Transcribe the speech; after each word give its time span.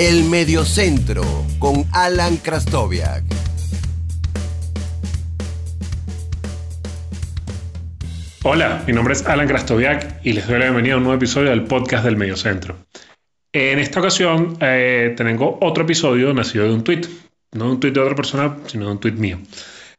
El 0.00 0.22
Mediocentro 0.26 1.24
con 1.58 1.84
Alan 1.92 2.36
Krastoviak. 2.36 3.24
Hola, 8.44 8.84
mi 8.86 8.92
nombre 8.92 9.14
es 9.14 9.26
Alan 9.26 9.48
Krastoviak 9.48 10.20
y 10.24 10.34
les 10.34 10.46
doy 10.46 10.60
la 10.60 10.66
bienvenida 10.66 10.94
a 10.94 10.98
un 10.98 11.02
nuevo 11.02 11.16
episodio 11.16 11.50
del 11.50 11.64
podcast 11.64 12.04
del 12.04 12.16
Mediocentro. 12.16 12.76
En 13.52 13.80
esta 13.80 13.98
ocasión 13.98 14.56
eh, 14.60 15.14
tengo 15.16 15.58
otro 15.62 15.82
episodio 15.82 16.32
nacido 16.32 16.66
de 16.66 16.74
un 16.74 16.84
tweet, 16.84 17.00
no 17.54 17.64
de 17.64 17.70
un 17.72 17.80
tweet 17.80 17.92
de 17.92 18.00
otra 18.00 18.14
persona, 18.14 18.56
sino 18.66 18.86
de 18.86 18.92
un 18.92 19.00
tweet 19.00 19.14
mío. 19.14 19.40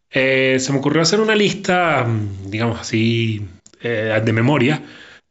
Eh, 0.09 0.59
se 0.61 0.71
me 0.71 0.77
ocurrió 0.77 1.01
hacer 1.01 1.19
una 1.19 1.35
lista, 1.35 2.05
mm, 2.05 2.49
digamos 2.49 2.79
así, 2.79 3.45
eh, 3.83 4.21
de 4.23 4.31
memoria, 4.31 4.81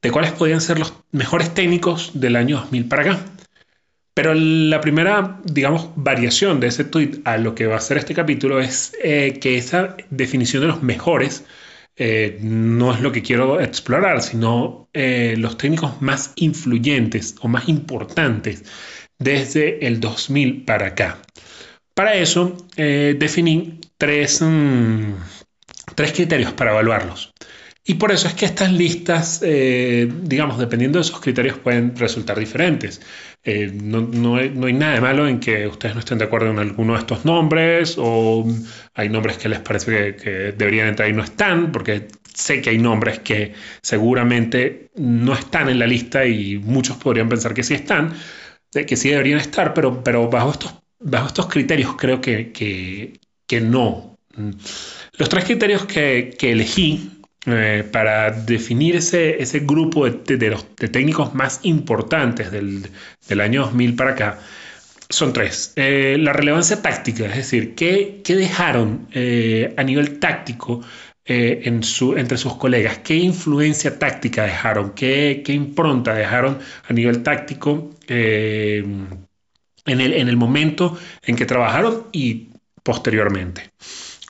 de 0.02 0.10
cuáles 0.10 0.32
podían 0.32 0.60
ser 0.60 0.78
los 0.78 0.92
mejores 1.10 1.54
técnicos 1.54 2.10
del 2.20 2.36
año 2.36 2.56
2000 2.58 2.84
para 2.84 3.02
acá. 3.02 3.18
Pero 4.18 4.34
la 4.34 4.80
primera, 4.80 5.38
digamos, 5.44 5.90
variación 5.94 6.58
de 6.58 6.66
ese 6.66 6.82
tweet 6.82 7.20
a 7.22 7.38
lo 7.38 7.54
que 7.54 7.68
va 7.68 7.76
a 7.76 7.80
ser 7.80 7.98
este 7.98 8.14
capítulo 8.14 8.58
es 8.58 8.90
que 9.00 9.56
esa 9.56 9.96
definición 10.10 10.62
de 10.62 10.66
los 10.66 10.82
mejores 10.82 11.44
eh, 11.94 12.36
no 12.40 12.92
es 12.92 13.00
lo 13.00 13.12
que 13.12 13.22
quiero 13.22 13.60
explorar, 13.60 14.20
sino 14.20 14.88
eh, 14.92 15.36
los 15.38 15.56
técnicos 15.56 16.02
más 16.02 16.32
influyentes 16.34 17.36
o 17.42 17.46
más 17.46 17.68
importantes 17.68 18.64
desde 19.20 19.86
el 19.86 20.00
2000 20.00 20.64
para 20.64 20.88
acá. 20.88 21.22
Para 21.94 22.14
eso 22.14 22.56
eh, 22.76 23.14
definí 23.16 23.80
tres, 23.98 24.42
mm, 24.42 25.12
tres 25.94 26.10
criterios 26.10 26.52
para 26.54 26.72
evaluarlos. 26.72 27.32
Y 27.90 27.94
por 27.94 28.12
eso 28.12 28.28
es 28.28 28.34
que 28.34 28.44
estas 28.44 28.70
listas, 28.70 29.40
eh, 29.42 30.06
digamos, 30.22 30.58
dependiendo 30.58 30.98
de 30.98 31.04
esos 31.06 31.22
criterios, 31.22 31.56
pueden 31.56 31.96
resultar 31.96 32.38
diferentes. 32.38 33.00
Eh, 33.44 33.70
no, 33.72 34.36
hay, 34.36 34.50
nada 34.50 34.94
de 34.94 35.00
malo 35.00 35.28
en 35.28 35.40
que 35.40 35.66
ustedes 35.66 35.94
no 35.94 36.00
estén 36.00 36.18
de 36.18 36.24
acuerdo 36.24 36.50
en 36.50 36.58
alguno 36.58 36.94
de 36.94 36.98
estos 36.98 37.24
nombres 37.24 37.94
o 37.96 38.46
hay 38.94 39.08
nombres 39.08 39.38
que 39.38 39.48
les 39.48 39.60
parece 39.60 40.16
que, 40.16 40.30
deberían 40.52 40.88
entrar 40.88 41.08
y 41.08 41.12
no 41.12 41.22
están, 41.22 41.72
porque 41.72 42.08
sé 42.34 42.60
que 42.60 42.70
hay 42.70 42.78
nombres 42.78 43.20
que 43.20 43.54
seguramente 43.80 44.90
no 44.96 45.34
están 45.34 45.68
en 45.68 45.78
la 45.78 45.86
lista 45.86 46.26
y 46.26 46.58
muchos 46.58 46.96
podrían 46.96 47.28
pensar 47.28 47.54
que 47.54 47.62
sí 47.62 47.74
están, 47.74 48.12
que 48.70 48.96
sí 48.96 49.08
deberían 49.10 49.38
estar, 49.38 49.72
pero, 49.72 50.02
pero 50.02 50.28
bajo, 50.28 50.50
estos, 50.50 50.74
bajo 50.98 51.28
estos 51.28 51.46
criterios 51.46 51.94
creo 51.96 52.20
que, 52.20 52.52
que, 52.52 53.60
no. 53.60 54.18
Los 55.16 55.28
tres 55.28 55.44
criterios 55.44 55.86
que 55.86 56.36
elegí 56.40 57.17
eh, 57.46 57.88
para 57.92 58.32
definir 58.32 58.96
ese, 58.96 59.40
ese 59.40 59.60
grupo 59.60 60.10
de, 60.10 60.50
los, 60.50 60.74
técnicos 60.74 61.34
más 61.34 61.60
importantes 61.62 62.50
del, 62.50 62.90
del, 63.28 63.40
año 63.40 63.62
2000 63.62 63.94
para 63.94 64.10
acá, 64.10 64.40
son 65.08 65.32
tres. 65.32 65.72
Eh, 65.76 66.16
la 66.18 66.32
relevancia 66.32 66.82
táctica, 66.82 67.26
es 67.26 67.36
decir, 67.36 67.74
¿qué, 67.76 68.20
qué 68.24 68.34
dejaron 68.34 69.08
eh, 69.12 69.72
a 69.76 69.84
nivel 69.84 70.18
táctico 70.18 70.82
en 71.30 71.82
su, 71.82 72.16
entre 72.16 72.38
sus 72.38 72.56
colegas? 72.56 72.98
¿Qué 72.98 73.14
influencia 73.14 73.98
táctica 73.98 74.44
dejaron? 74.44 74.94
¿Qué, 74.94 75.42
qué 75.44 75.52
impronta 75.52 76.14
dejaron 76.14 76.58
a 76.88 76.92
nivel 76.94 77.22
táctico 77.22 77.90
en 78.08 79.20
el, 79.86 80.14
en 80.14 80.28
el 80.28 80.36
momento 80.38 80.98
en 81.22 81.36
que 81.36 81.44
trabajaron 81.44 82.06
y 82.12 82.48
posteriormente? 82.82 83.70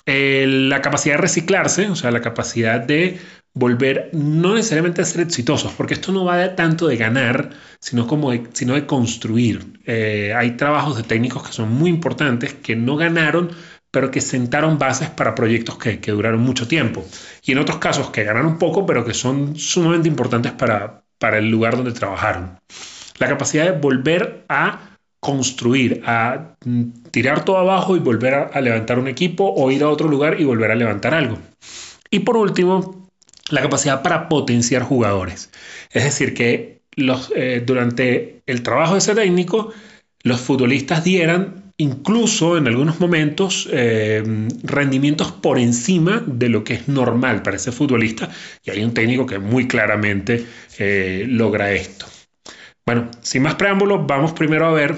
La 0.09 0.81
capacidad 0.81 1.17
de 1.17 1.21
reciclarse, 1.21 1.89
o 1.91 1.97
sea, 1.97 2.11
la 2.11 2.23
capacidad 2.23 2.81
de 2.81 3.19
volver 3.55 4.11
no 4.13 4.55
necesariamente 4.55 5.03
a 5.03 5.05
ser 5.05 5.23
exitosos, 5.23 5.73
porque 5.73 5.95
esto 5.95 6.13
no 6.13 6.25
va 6.25 6.39
de 6.39 6.49
tanto 6.51 6.87
de 6.87 6.97
ganar, 6.97 7.51
sino, 7.81 8.07
como 8.07 8.31
de, 8.31 8.45
sino 8.53 8.75
de 8.75 8.87
construir. 8.87 9.81
Eh, 9.85 10.33
hay 10.35 10.53
trabajos 10.53 10.97
de 10.97 11.03
técnicos 11.03 11.47
que 11.47 11.53
son 11.53 11.73
muy 11.73 11.91
importantes, 11.91 12.55
que 12.55 12.77
no 12.77 12.97
ganaron, 12.97 13.51
pero 13.91 14.11
que 14.11 14.21
sentaron 14.21 14.79
bases 14.79 15.11
para 15.11 15.35
proyectos 15.35 15.77
que, 15.77 15.99
duraron 15.99 16.41
mucho 16.41 16.69
tiempo. 16.69 17.05
Y 17.43 17.53
en 17.53 17.59
otros 17.59 17.79
casos 17.79 18.11
que 18.11 18.25
ganaron 18.25 18.59
poco, 18.59 18.87
pero 18.87 19.05
que 19.05 19.15
son 19.15 19.57
sumamente 19.57 20.09
importantes 20.09 20.53
para, 20.53 21.03
para 21.19 21.39
el 21.39 21.51
lugar 21.51 21.77
donde 21.77 21.93
trabajaron. 21.93 22.59
La 23.19 23.29
capacidad 23.29 23.65
de 23.65 23.73
volver 23.73 24.45
a 24.49 24.98
construir, 25.21 26.03
a 26.07 26.55
tirar 27.11 27.45
todo 27.45 27.59
abajo 27.59 27.97
y 27.97 27.99
volver 27.99 28.35
a, 28.35 28.61
levantar 28.61 28.99
un 28.99 29.09
equipo 29.09 29.53
o 29.57 29.71
ir 29.71 29.83
a 29.83 29.89
otro 29.89 30.09
lugar 30.09 30.41
y 30.41 30.45
volver 30.45 30.71
a 30.71 30.75
levantar 30.75 31.15
algo. 31.15 31.39
Y 32.11 32.21
por 32.21 32.37
último, 32.37 33.09
la 33.51 33.63
capacidad 33.63 34.03
para 34.03 34.29
potenciar 34.29 34.83
jugadores. 34.83 35.51
Es 35.93 36.05
decir, 36.05 36.35
que 36.35 36.81
los, 36.97 37.33
eh, 37.35 37.63
durante 37.65 38.43
el 38.47 38.63
trabajo 38.63 38.95
de 38.95 38.99
ese 38.99 39.15
técnico, 39.15 39.73
los 40.23 40.41
futbolistas 40.41 41.05
dieran 41.05 41.73
incluso 41.79 42.59
en 42.59 42.67
algunos 42.67 42.99
momentos 42.99 43.69
eh, 43.71 44.23
rendimientos 44.65 45.31
por 45.31 45.59
encima 45.59 46.23
de 46.27 46.49
lo 46.49 46.65
que 46.65 46.75
es 46.75 46.89
normal 46.89 47.43
para 47.43 47.57
ese 47.57 47.73
futbolista. 47.73 48.29
Y 48.65 48.71
hay 48.71 48.83
un 48.83 48.93
técnico 48.93 49.27
que 49.27 49.39
muy 49.39 49.69
claramente 49.69 50.45
eh, 50.79 51.25
logra 51.29 51.73
esto. 51.73 52.07
Bueno, 52.89 53.11
sin 53.21 53.43
más 53.43 53.57
preámbulos, 53.57 54.07
vamos 54.07 54.33
primero 54.33 54.65
a 54.65 54.73
ver 54.73 54.97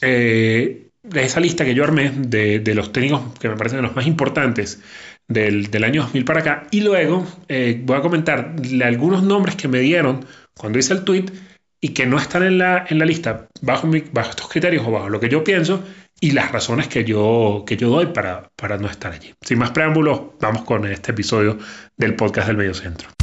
eh, 0.00 0.88
esa 1.14 1.40
lista 1.40 1.66
que 1.66 1.74
yo 1.74 1.84
armé 1.84 2.10
de, 2.10 2.74
los 2.74 2.90
técnicos 2.90 3.20
que 3.38 3.50
me 3.50 3.54
parecen 3.54 3.82
los 3.82 3.94
más 3.94 4.06
importantes 4.06 4.80
del, 5.26 5.84
año 5.84 6.04
2000 6.04 6.24
para 6.24 6.40
acá. 6.40 6.66
Y 6.70 6.80
luego 6.80 7.26
eh, 7.48 7.82
voy 7.84 7.98
a 7.98 8.00
comentar 8.00 8.54
algunos 8.82 9.22
nombres 9.22 9.56
que 9.56 9.68
me 9.68 9.80
dieron 9.80 10.24
cuando 10.56 10.78
hice 10.78 10.94
el 10.94 11.04
tweet 11.04 11.26
y 11.82 11.90
que 11.90 12.06
no 12.06 12.16
están 12.16 12.44
en 12.44 12.56
la, 12.56 12.86
en 12.88 12.98
la 12.98 13.04
lista 13.04 13.46
bajo, 13.60 13.90
bajo 14.10 14.30
estos 14.30 14.48
criterios 14.48 14.86
o 14.86 14.90
bajo 14.90 15.10
lo 15.10 15.20
que 15.20 15.28
yo 15.28 15.44
pienso 15.44 15.84
y 16.22 16.30
las 16.30 16.50
razones 16.50 16.88
que 16.88 17.04
yo, 17.04 17.62
que 17.66 17.76
yo 17.76 17.90
doy 17.90 18.06
para, 18.06 18.48
para 18.56 18.78
no 18.78 18.88
estar 18.88 19.12
allí. 19.12 19.34
Sin 19.42 19.58
más 19.58 19.72
preámbulos, 19.72 20.18
vamos 20.40 20.62
con 20.62 20.86
este 20.86 21.10
episodio 21.10 21.58
del 21.94 22.14
podcast 22.14 22.46
del 22.46 22.56
Medio 22.56 22.72
Centro. 22.72 23.17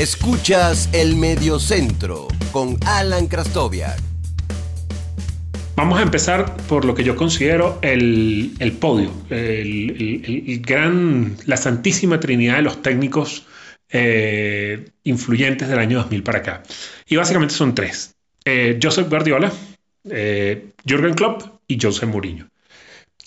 Escuchas 0.00 0.88
el 0.94 1.14
Mediocentro 1.14 2.26
con 2.52 2.78
Alan 2.86 3.26
Krastoviak. 3.26 4.00
Vamos 5.76 5.98
a 5.98 6.02
empezar 6.02 6.56
por 6.68 6.86
lo 6.86 6.94
que 6.94 7.04
yo 7.04 7.16
considero 7.16 7.78
el, 7.82 8.78
podio, 8.80 9.12
el, 9.28 10.62
gran, 10.64 11.36
la 11.44 11.58
santísima 11.58 12.18
trinidad 12.18 12.56
de 12.56 12.62
los 12.62 12.80
técnicos 12.80 13.44
eh, 13.90 14.88
influyentes 15.04 15.68
del 15.68 15.78
año 15.78 15.98
2000 15.98 16.22
para 16.22 16.38
acá. 16.38 16.62
Y 17.06 17.16
básicamente 17.16 17.52
son 17.52 17.74
tres. 17.74 18.14
Eh, 18.46 18.78
Joseph 18.82 19.10
Guardiola, 19.10 19.52
eh, 20.08 20.70
Jürgen 20.86 21.12
Klopp 21.12 21.42
y 21.66 21.78
José 21.78 22.06
Mourinho. 22.06 22.48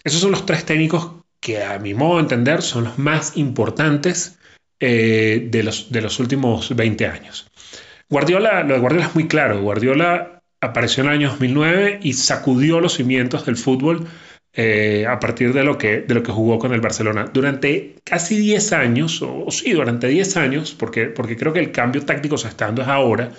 Esos 0.03 0.21
son 0.21 0.31
los 0.31 0.47
tres 0.47 0.65
técnicos 0.65 1.11
que 1.39 1.63
a 1.63 1.77
mi 1.77 1.93
modo 1.93 2.15
de 2.15 2.21
entender 2.21 2.63
son 2.63 2.85
los 2.85 2.97
más 2.97 3.37
importantes 3.37 4.39
eh, 4.79 5.47
de, 5.49 5.63
los, 5.63 5.91
de 5.91 6.01
los 6.01 6.19
últimos 6.19 6.75
20 6.75 7.07
años. 7.07 7.47
Guardiola, 8.09 8.63
lo 8.63 8.73
de 8.73 8.79
Guardiola 8.79 9.07
es 9.07 9.15
muy 9.15 9.27
claro. 9.27 9.61
Guardiola 9.61 10.41
apareció 10.61 11.03
en 11.03 11.09
el 11.09 11.15
año 11.15 11.29
2009 11.29 11.99
y 12.03 12.13
sacudió 12.13 12.79
los 12.79 12.93
cimientos 12.95 13.45
del 13.45 13.57
fútbol 13.57 14.07
eh, 14.55 15.05
a 15.07 15.19
partir 15.19 15.51
de 15.51 15.63
lo, 15.63 15.79
que, 15.79 16.01
de 16.01 16.13
lo 16.13 16.21
que 16.21 16.31
jugó 16.31 16.59
con 16.59 16.73
el 16.73 16.81
Barcelona. 16.81 17.25
Durante 17.33 17.95
casi 18.03 18.37
10 18.37 18.73
años, 18.73 19.21
o, 19.23 19.49
sí, 19.49 19.71
durante 19.71 20.07
10 20.07 20.37
años, 20.37 20.75
porque, 20.77 21.07
porque 21.07 21.35
creo 21.35 21.53
que 21.53 21.59
el 21.59 21.71
cambio 21.71 22.05
táctico 22.05 22.37
se 22.37 22.49
está 22.49 22.67
dando 22.67 22.83
es 22.83 22.87
ahora, 22.87 23.31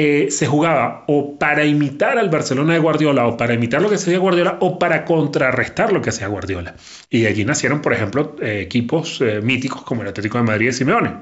eh, 0.00 0.30
se 0.30 0.46
jugaba 0.46 1.02
o 1.08 1.36
para 1.40 1.64
imitar 1.64 2.18
al 2.18 2.28
Barcelona 2.28 2.74
de 2.74 2.78
Guardiola 2.78 3.26
o 3.26 3.36
para 3.36 3.54
imitar 3.54 3.82
lo 3.82 3.88
que 3.88 3.96
hacía 3.96 4.16
Guardiola 4.16 4.58
o 4.60 4.78
para 4.78 5.04
contrarrestar 5.04 5.92
lo 5.92 6.00
que 6.00 6.10
hacía 6.10 6.28
Guardiola. 6.28 6.76
Y 7.10 7.26
allí 7.26 7.44
nacieron, 7.44 7.82
por 7.82 7.92
ejemplo, 7.92 8.36
eh, 8.40 8.60
equipos 8.60 9.20
eh, 9.20 9.40
míticos 9.40 9.82
como 9.82 10.02
el 10.02 10.08
Atlético 10.08 10.38
de 10.38 10.44
Madrid 10.44 10.68
y 10.68 10.72
Simeone. 10.72 11.16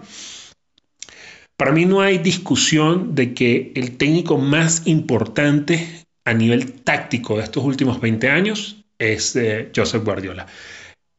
Para 1.57 1.73
mí 1.73 1.87
no 1.87 2.03
hay 2.03 2.19
discusión 2.19 3.15
de 3.15 3.33
que 3.33 3.73
el 3.77 3.97
técnico 3.97 4.37
más 4.37 4.87
importante 4.87 6.05
a 6.27 6.35
nivel 6.35 6.73
táctico 6.73 7.39
de 7.39 7.45
estos 7.45 7.65
últimos 7.65 7.99
20 7.99 8.29
años 8.29 8.85
es 8.99 9.39
Josep 9.75 10.05
Guardiola. 10.05 10.49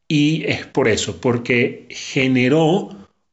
Y 0.06 0.44
es 0.46 0.64
por 0.64 0.86
eso, 0.86 1.20
porque 1.20 1.88
generó 1.90 2.90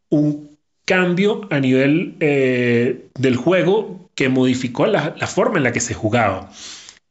un 0.09 0.57
cambio 0.83 1.47
a 1.51 1.59
nivel 1.59 2.15
del 2.17 3.35
juego 3.35 4.04
que 4.15 4.29
modificó 4.29 4.87
la, 4.87 5.11
forma 5.27 5.57
en 5.57 5.63
la 5.63 5.71
que 5.71 5.81
se 5.81 5.93
jugaba. 5.93 6.49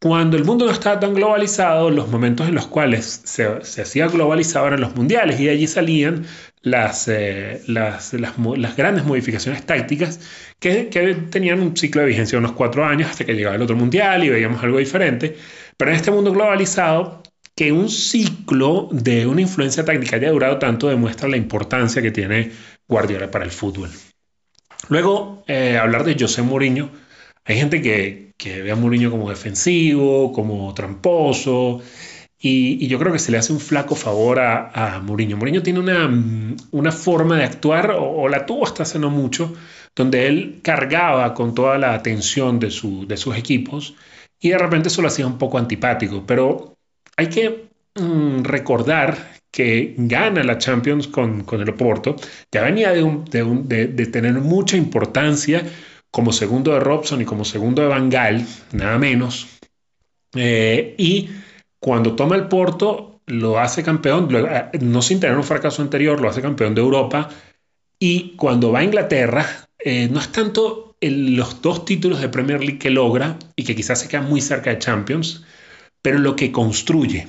Cuando 0.00 0.36
el 0.36 0.44
mundo 0.44 0.66
no 0.66 0.72
estaba 0.72 1.00
tan 1.00 1.14
globalizado, 1.14 1.90
los 1.90 2.08
momentos 2.08 2.48
en 2.48 2.54
los 2.54 2.66
cuales 2.66 3.22
se, 3.24 3.46
hacía 3.82 4.08
globalizado 4.08 4.66
eran 4.66 4.80
los 4.80 4.94
mundiales 4.94 5.40
y 5.40 5.44
de 5.44 5.50
allí 5.50 5.66
salían 5.66 6.26
las, 6.60 7.08
eh, 7.08 7.62
las, 7.66 8.12
grandes 8.76 9.04
modificaciones 9.04 9.64
tácticas 9.64 10.20
que, 10.58 10.84
tenían 11.30 11.60
un 11.60 11.76
ciclo 11.76 12.02
de 12.02 12.08
vigencia 12.08 12.36
de 12.36 12.44
unos 12.44 12.56
cuatro 12.56 12.84
años 12.84 13.10
hasta 13.10 13.24
que 13.24 13.34
llegaba 13.34 13.56
el 13.56 13.62
otro 13.62 13.76
mundial 13.76 14.24
y 14.24 14.30
veíamos 14.30 14.62
algo 14.62 14.78
diferente. 14.78 15.36
Pero 15.76 15.90
en 15.90 15.96
este 15.96 16.10
mundo 16.10 16.32
globalizado, 16.32 17.22
que 17.56 17.72
un 17.72 17.88
ciclo 17.88 18.88
de 18.90 19.26
una 19.26 19.40
influencia 19.40 19.84
táctica 19.84 20.16
haya 20.16 20.30
durado 20.30 20.58
tanto 20.58 20.88
demuestra 20.88 21.28
la 21.28 21.36
importancia 21.36 22.02
que 22.02 22.10
tiene 22.10 22.50
Guardiola 22.88 23.30
para 23.30 23.44
el 23.44 23.50
fútbol. 23.50 23.90
Luego, 24.88 25.44
eh, 25.46 25.78
hablar 25.78 26.04
de 26.04 26.16
José 26.18 26.42
Mourinho. 26.42 26.90
Hay 27.44 27.56
gente 27.56 27.82
que, 27.82 28.32
ve 28.62 28.70
a 28.70 28.76
Mourinho 28.76 29.10
como 29.10 29.28
defensivo, 29.30 30.32
como 30.32 30.72
tramposo, 30.74 31.80
y, 32.38 32.86
yo 32.88 32.98
creo 32.98 33.12
que 33.12 33.18
se 33.18 33.32
le 33.32 33.38
hace 33.38 33.52
un 33.52 33.60
flaco 33.60 33.94
favor 33.94 34.40
a, 34.40 34.96
a 34.96 35.00
Mourinho. 35.00 35.36
Mourinho 35.36 35.62
tiene 35.62 35.80
una, 35.80 36.08
una 36.72 36.92
forma 36.92 37.38
de 37.38 37.44
actuar, 37.44 37.94
o, 37.98 38.28
la 38.28 38.46
tuvo 38.46 38.64
hasta 38.64 38.82
hace 38.82 38.98
no 38.98 39.10
mucho, 39.10 39.54
donde 39.94 40.26
él 40.26 40.60
cargaba 40.62 41.34
con 41.34 41.54
toda 41.54 41.78
la 41.78 41.94
atención 41.94 42.58
de 42.58 42.70
sus 42.70 43.36
equipos 43.36 43.94
y 44.40 44.50
de 44.50 44.58
repente 44.58 44.88
eso 44.88 45.00
lo 45.00 45.08
hacía 45.08 45.26
un 45.26 45.38
poco 45.38 45.58
antipático. 45.58 46.24
Pero 46.26 46.76
hay 47.16 47.28
que 47.28 47.68
mm, 47.94 48.42
recordar 48.42 49.16
que 49.54 49.94
gana 49.96 50.42
la 50.42 50.58
Champions 50.58 51.06
con, 51.06 51.44
con 51.44 51.60
el 51.60 51.70
Oporto, 51.70 52.16
ya 52.50 52.62
venía 52.62 52.90
de, 52.90 53.86
de, 53.86 54.06
tener 54.06 54.32
mucha 54.40 54.76
importancia 54.76 55.62
como 56.10 56.32
segundo 56.32 56.72
de 56.72 56.80
Robson 56.80 57.20
y 57.20 57.24
como 57.24 57.44
segundo 57.44 57.80
de 57.80 57.86
Van 57.86 58.10
Gaal, 58.10 58.44
nada 58.72 58.98
menos. 58.98 59.46
Eh, 60.34 60.96
y 60.98 61.30
cuando 61.78 62.16
toma 62.16 62.34
el 62.34 62.48
Porto, 62.48 63.20
lo 63.26 63.60
hace 63.60 63.84
campeón, 63.84 64.28
eh, 64.34 64.70
no 64.80 65.00
sin 65.02 65.20
tener 65.20 65.36
un 65.36 65.44
fracaso 65.44 65.82
anterior, 65.82 66.20
lo 66.20 66.28
hace 66.28 66.42
campeón 66.42 66.74
de 66.74 66.80
Europa. 66.80 67.28
Y 68.00 68.34
cuando 68.34 68.72
va 68.72 68.80
a 68.80 68.84
Inglaterra, 68.84 69.46
eh, 69.78 70.08
no 70.10 70.18
es 70.18 70.32
tanto 70.32 70.96
los 71.00 71.62
dos 71.62 71.84
títulos 71.84 72.20
de 72.20 72.28
Premier 72.28 72.58
League 72.58 72.80
que 72.80 72.90
logra 72.90 73.38
y 73.54 73.62
que 73.62 73.76
quizás 73.76 74.00
se 74.00 74.08
queda 74.08 74.22
muy 74.22 74.40
cerca 74.40 74.70
de 74.70 74.80
Champions, 74.80 75.44
pero 76.02 76.18
lo 76.18 76.34
que 76.34 76.50
construye. 76.50 77.28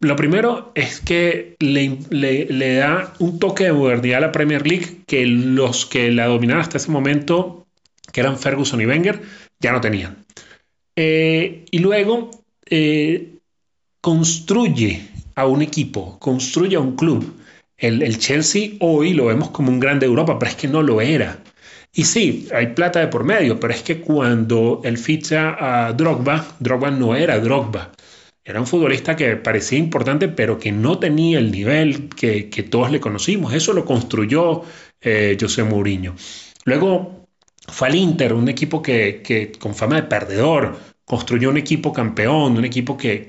Lo 0.00 0.16
primero 0.16 0.70
es 0.74 1.00
que 1.00 1.56
le, 1.58 2.74
da 2.76 3.14
un 3.18 3.38
toque 3.38 3.64
de 3.64 3.72
modernidad 3.72 4.18
a 4.18 4.26
la 4.26 4.32
Premier 4.32 4.66
League 4.66 5.02
que 5.06 5.26
los 5.26 5.86
que 5.86 6.12
la 6.12 6.26
dominaban 6.26 6.62
hasta 6.62 6.76
ese 6.76 6.90
momento, 6.90 7.66
que 8.12 8.20
eran 8.20 8.38
Ferguson 8.38 8.80
y 8.80 8.86
Wenger, 8.86 9.20
ya 9.58 9.72
no 9.72 9.80
tenían. 9.80 10.24
Eh, 10.94 11.64
y 11.70 11.78
luego 11.78 12.30
eh, 12.66 13.38
construye 14.00 15.08
a 15.34 15.46
un 15.46 15.62
equipo, 15.62 16.18
construye 16.18 16.76
a 16.76 16.80
un 16.80 16.94
club. 16.94 17.34
El, 17.76 18.02
el, 18.02 18.18
Chelsea 18.18 18.72
hoy 18.80 19.14
lo 19.14 19.26
vemos 19.26 19.50
como 19.50 19.70
un 19.70 19.80
grande 19.80 20.06
de 20.06 20.10
Europa, 20.10 20.38
pero 20.38 20.50
es 20.50 20.56
que 20.56 20.68
no 20.68 20.82
lo 20.82 21.00
era. 21.00 21.38
Y 21.92 22.04
sí, 22.04 22.48
hay 22.54 22.68
plata 22.68 23.00
de 23.00 23.08
por 23.08 23.24
medio, 23.24 23.58
pero 23.58 23.72
es 23.72 23.82
que 23.82 24.00
cuando 24.00 24.80
él 24.84 24.98
ficha 24.98 25.56
a 25.58 25.92
Drogba, 25.92 26.46
Drogba 26.60 26.90
no 26.90 27.16
era 27.16 27.40
Drogba. 27.40 27.92
Era 28.48 28.60
un 28.60 28.66
futbolista 28.66 29.14
que 29.14 29.36
parecía 29.36 29.78
importante, 29.78 30.26
pero 30.26 30.58
que 30.58 30.72
no 30.72 30.98
tenía 30.98 31.38
el 31.38 31.50
nivel 31.50 32.08
que, 32.08 32.44
todos 32.70 32.90
le 32.90 32.98
conocimos. 32.98 33.52
Eso 33.52 33.74
lo 33.74 33.84
construyó 33.84 34.62
eh, 35.02 35.36
José 35.38 35.64
Mourinho. 35.64 36.14
Luego 36.64 37.26
fue 37.66 37.88
al 37.88 37.94
Inter, 37.94 38.32
un 38.32 38.48
equipo 38.48 38.80
que, 38.80 39.52
con 39.58 39.74
fama 39.74 39.96
de 39.96 40.04
perdedor, 40.04 40.78
construyó 41.04 41.50
un 41.50 41.58
equipo 41.58 41.92
campeón, 41.92 42.56
un 42.56 42.64
equipo 42.64 42.96
que, 42.96 43.26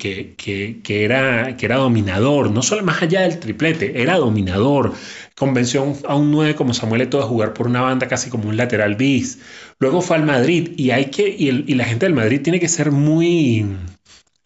era, 0.88 1.58
que 1.58 1.66
era 1.66 1.76
dominador, 1.76 2.50
no 2.50 2.62
solo 2.62 2.84
más 2.84 3.02
allá 3.02 3.24
del 3.24 3.40
triplete, 3.40 4.02
era 4.02 4.16
dominador. 4.16 4.94
Convenció 5.36 5.98
a 6.08 6.16
un 6.16 6.32
9 6.32 6.56
como 6.56 6.74
Samuel 6.74 7.02
Eto'o 7.02 7.22
a 7.22 7.28
jugar 7.28 7.54
por 7.54 7.68
una 7.68 7.82
banda 7.82 8.08
casi 8.08 8.30
como 8.30 8.48
un 8.48 8.56
lateral 8.56 8.96
bis. 8.96 9.40
Luego 9.80 10.00
fue 10.02 10.16
al 10.16 10.24
Madrid 10.24 10.72
y, 10.78 10.92
hay 10.92 11.08
que, 11.08 11.28
y 11.28 11.52
la 11.76 11.84
gente 11.84 12.06
del 12.06 12.16
Madrid 12.16 12.42
tiene 12.42 12.62
que 12.62 12.70
ser 12.70 12.92
muy 12.92 13.66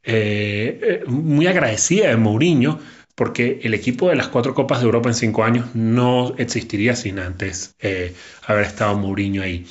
eh, 0.03 0.79
eh, 0.81 1.03
muy 1.07 1.47
agradecida 1.47 2.09
de 2.09 2.17
Mourinho 2.17 2.79
porque 3.15 3.59
el 3.63 3.73
equipo 3.73 4.09
de 4.09 4.15
las 4.15 4.27
cuatro 4.27 4.53
Copas 4.53 4.79
de 4.79 4.85
Europa 4.85 5.07
en 5.09 5.15
cinco 5.15 5.43
años 5.43 5.75
no 5.75 6.35
existiría 6.37 6.95
sin 6.95 7.19
antes 7.19 7.75
eh, 7.79 8.13
haber 8.45 8.65
estado 8.65 8.97
Mourinho 8.97 9.43
ahí. 9.43 9.65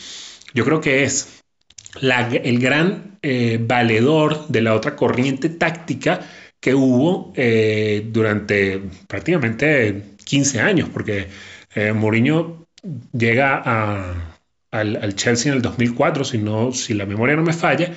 Yo 0.55 0.65
creo 0.65 0.81
que 0.81 1.05
es 1.05 1.43
el 2.01 2.59
gran 2.59 3.19
valedor 3.67 4.49
de 4.49 4.63
la 4.63 4.75
otra 4.75 4.97
corriente 4.97 5.51
táctica 5.51 6.21
que 6.59 6.75
hubo 6.75 7.35
durante 8.07 8.81
prácticamente 9.07 10.03
15 10.25 10.61
años, 10.61 10.89
porque 10.89 11.29
Mourinho 11.95 12.67
llega 13.13 14.17
al, 14.71 15.15
Chelsea 15.15 15.53
en 15.53 15.57
el 15.57 15.63
2004, 15.63 16.25
si, 16.25 16.39
no, 16.39 16.73
si 16.73 16.95
la 16.95 17.05
memoria 17.05 17.37
no 17.37 17.43
me 17.43 17.53
falla, 17.53 17.93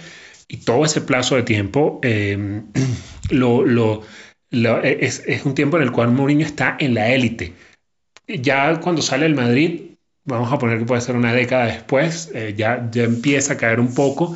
y 0.47 0.57
todo 0.57 0.85
ese 0.85 1.01
plazo 1.01 1.35
de 1.35 1.43
tiempo 1.43 1.99
eh, 2.03 2.61
lo, 3.29 4.03
es, 4.51 5.23
un 5.45 5.55
tiempo 5.55 5.77
en 5.77 5.83
el 5.83 5.91
cual 5.91 6.11
Mourinho 6.11 6.45
está 6.45 6.77
en 6.79 6.93
la 6.93 7.11
élite. 7.11 7.53
Ya 8.27 8.79
cuando 8.79 9.01
sale 9.01 9.25
el 9.25 9.35
Madrid, 9.35 9.81
vamos 10.23 10.51
a 10.51 10.57
poner 10.57 10.79
que 10.79 10.85
puede 10.85 11.01
ser 11.01 11.15
una 11.15 11.33
década 11.33 11.65
después, 11.65 12.31
eh, 12.33 12.53
ya, 12.57 12.89
empieza 12.95 13.53
a 13.53 13.57
caer 13.57 13.79
un 13.79 13.93
poco. 13.93 14.35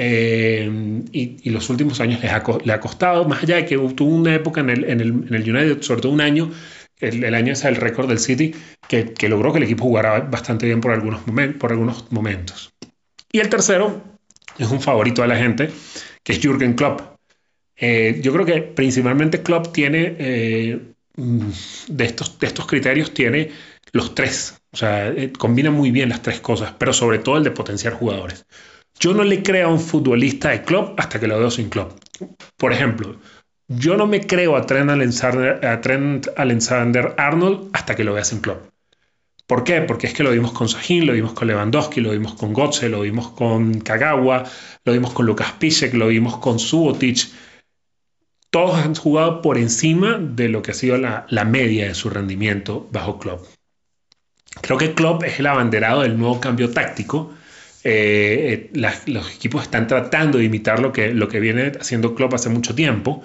Eh, 0.00 1.02
y, 1.12 1.50
los 1.50 1.70
últimos 1.70 2.00
años 2.00 2.20
le 2.22 2.30
ha, 2.30 2.80
costado, 2.80 3.24
más 3.24 3.42
allá 3.42 3.56
de 3.56 3.64
que 3.64 3.76
tuvo 3.76 4.14
una 4.14 4.34
época 4.34 4.60
en 4.60 4.70
el, 4.70 5.12
United, 5.12 5.82
sobre 5.82 6.02
todo 6.02 6.12
un 6.12 6.20
año, 6.20 6.52
el, 7.00 7.34
año 7.34 7.52
es 7.52 7.64
el 7.64 7.76
récord 7.76 8.08
del 8.08 8.18
City, 8.18 8.54
que, 8.88 9.12
que, 9.12 9.28
logró 9.28 9.52
que 9.52 9.58
el 9.58 9.64
equipo 9.64 9.84
jugara 9.84 10.20
bastante 10.20 10.66
bien 10.66 10.80
por 10.80 10.92
algunos, 10.92 11.22
por 11.58 11.72
algunos 11.72 12.10
momentos. 12.12 12.72
Y 13.32 13.40
el 13.40 13.48
tercero, 13.48 14.02
es 14.58 14.70
un 14.70 14.80
favorito 14.80 15.22
de 15.22 15.28
la 15.28 15.36
gente, 15.36 15.70
que 16.22 16.32
es 16.32 16.40
Jürgen 16.40 16.74
Klopp. 16.74 17.00
Eh, 17.76 18.20
yo 18.22 18.32
creo 18.32 18.44
que 18.44 18.60
principalmente 18.62 19.42
Klopp 19.42 19.72
tiene, 19.72 20.16
eh, 20.18 20.80
mm, 21.16 21.50
de, 21.88 22.04
estos, 22.04 22.38
de 22.38 22.46
estos 22.48 22.66
criterios, 22.66 23.14
tiene 23.14 23.50
los 23.92 24.14
tres. 24.14 24.60
O 24.72 24.76
sea, 24.76 25.08
eh, 25.08 25.32
combina 25.32 25.70
muy 25.70 25.90
bien 25.90 26.08
las 26.08 26.22
tres 26.22 26.40
cosas, 26.40 26.74
pero 26.76 26.92
sobre 26.92 27.20
todo 27.20 27.36
el 27.38 27.44
de 27.44 27.52
potenciar 27.52 27.94
jugadores. 27.94 28.44
Yo 28.98 29.14
no 29.14 29.22
le 29.22 29.42
creo 29.42 29.68
a 29.68 29.72
un 29.72 29.80
futbolista 29.80 30.50
de 30.50 30.62
Klopp 30.62 30.98
hasta 30.98 31.20
que 31.20 31.28
lo 31.28 31.38
veo 31.38 31.50
sin 31.50 31.68
Klopp. 31.68 31.92
Por 32.56 32.72
ejemplo, 32.72 33.16
yo 33.68 33.96
no 33.96 34.06
me 34.06 34.26
creo 34.26 34.56
a 34.56 34.66
Trent 34.66 34.90
Alexander, 34.90 35.60
a 35.64 36.42
Alexander 36.42 37.14
Arnold 37.16 37.70
hasta 37.72 37.94
que 37.94 38.02
lo 38.02 38.14
vea 38.14 38.24
sin 38.24 38.40
Klopp. 38.40 38.66
¿Por 39.48 39.64
qué? 39.64 39.80
Porque 39.80 40.06
es 40.06 40.12
que 40.12 40.22
lo 40.22 40.30
vimos 40.30 40.52
con 40.52 40.68
Sahin, 40.68 41.06
lo 41.06 41.14
vimos 41.14 41.32
con 41.32 41.48
Lewandowski, 41.48 42.02
lo 42.02 42.10
vimos 42.10 42.34
con 42.34 42.52
Gotze, 42.52 42.90
lo 42.90 43.00
vimos 43.00 43.28
con 43.28 43.80
Kagawa, 43.80 44.44
lo 44.84 44.92
vimos 44.92 45.14
con 45.14 45.24
Lucas 45.24 45.52
Piszek, 45.52 45.94
lo 45.94 46.08
vimos 46.08 46.36
con 46.36 46.58
Subotic. 46.58 47.30
Todos 48.50 48.78
han 48.78 48.94
jugado 48.94 49.40
por 49.40 49.56
encima 49.56 50.18
de 50.18 50.50
lo 50.50 50.60
que 50.60 50.72
ha 50.72 50.74
sido 50.74 50.98
la, 50.98 51.44
media 51.46 51.88
de 51.88 51.94
su 51.94 52.10
rendimiento 52.10 52.86
bajo 52.92 53.18
Klopp. 53.18 53.46
Creo 54.60 54.76
que 54.76 54.92
Klopp 54.92 55.24
es 55.24 55.38
el 55.38 55.46
abanderado 55.46 56.02
del 56.02 56.18
nuevo 56.18 56.38
cambio 56.40 56.68
táctico. 56.70 57.32
Eh, 57.84 58.70
eh, 58.74 59.00
los 59.06 59.34
equipos 59.34 59.62
están 59.62 59.86
tratando 59.86 60.36
de 60.36 60.44
imitar 60.44 60.78
lo 60.78 60.92
que, 60.92 61.14
lo 61.14 61.26
que 61.26 61.40
viene 61.40 61.72
haciendo 61.80 62.14
Klopp 62.14 62.34
hace 62.34 62.50
mucho 62.50 62.74
tiempo. 62.74 63.22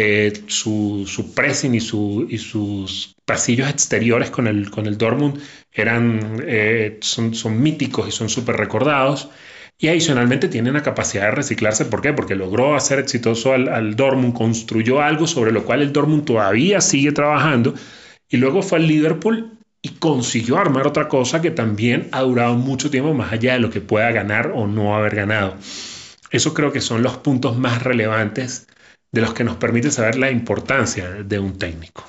Eh, 0.00 0.44
su, 0.46 1.06
su, 1.08 1.34
pressing 1.34 1.74
y, 1.74 1.80
su, 1.80 2.24
y, 2.30 2.38
sus 2.38 3.16
pasillos 3.24 3.68
exteriores 3.68 4.30
con 4.30 4.46
el, 4.46 4.70
con 4.70 4.86
el 4.86 4.96
Dortmund 4.96 5.40
eran, 5.72 6.40
eh, 6.46 6.98
son, 7.00 7.34
son 7.34 7.60
míticos 7.60 8.06
y 8.06 8.12
son 8.12 8.28
súper 8.28 8.54
recordados. 8.56 9.28
Y 9.76 9.88
adicionalmente 9.88 10.46
tienen 10.46 10.74
la 10.74 10.84
capacidad 10.84 11.24
de 11.24 11.30
reciclarse. 11.32 11.84
¿Por 11.84 12.00
qué? 12.00 12.12
Porque 12.12 12.36
logró 12.36 12.76
hacer 12.76 13.00
exitoso 13.00 13.54
al, 13.54 13.66
al 13.68 13.96
Dortmund, 13.96 14.34
construyó 14.34 15.02
algo 15.02 15.26
sobre 15.26 15.50
lo 15.50 15.64
cual 15.64 15.82
el 15.82 15.92
Dortmund 15.92 16.24
todavía 16.24 16.80
sigue 16.80 17.10
trabajando. 17.10 17.74
Y 18.28 18.36
luego 18.36 18.62
fue 18.62 18.78
al 18.78 18.86
Liverpool 18.86 19.58
y 19.82 19.88
consiguió 19.88 20.58
armar 20.58 20.86
otra 20.86 21.08
cosa 21.08 21.42
que 21.42 21.50
también 21.50 22.08
ha 22.12 22.20
durado 22.20 22.54
mucho 22.54 22.88
tiempo 22.88 23.14
más 23.14 23.32
allá 23.32 23.54
de 23.54 23.58
lo 23.58 23.70
que 23.70 23.80
pueda 23.80 24.12
ganar 24.12 24.52
o 24.54 24.68
no 24.68 24.94
haber 24.94 25.16
ganado. 25.16 25.56
Eso 26.30 26.54
creo 26.54 26.70
que 26.70 26.80
son 26.80 27.02
los 27.02 27.16
puntos 27.16 27.58
más 27.58 27.82
relevantes 27.82 28.68
de 29.12 29.20
los 29.20 29.34
que 29.34 29.44
nos 29.44 29.56
permite 29.56 29.90
saber 29.90 30.16
la 30.16 30.30
importancia 30.30 31.08
de 31.10 31.38
un 31.38 31.58
técnico. 31.58 32.04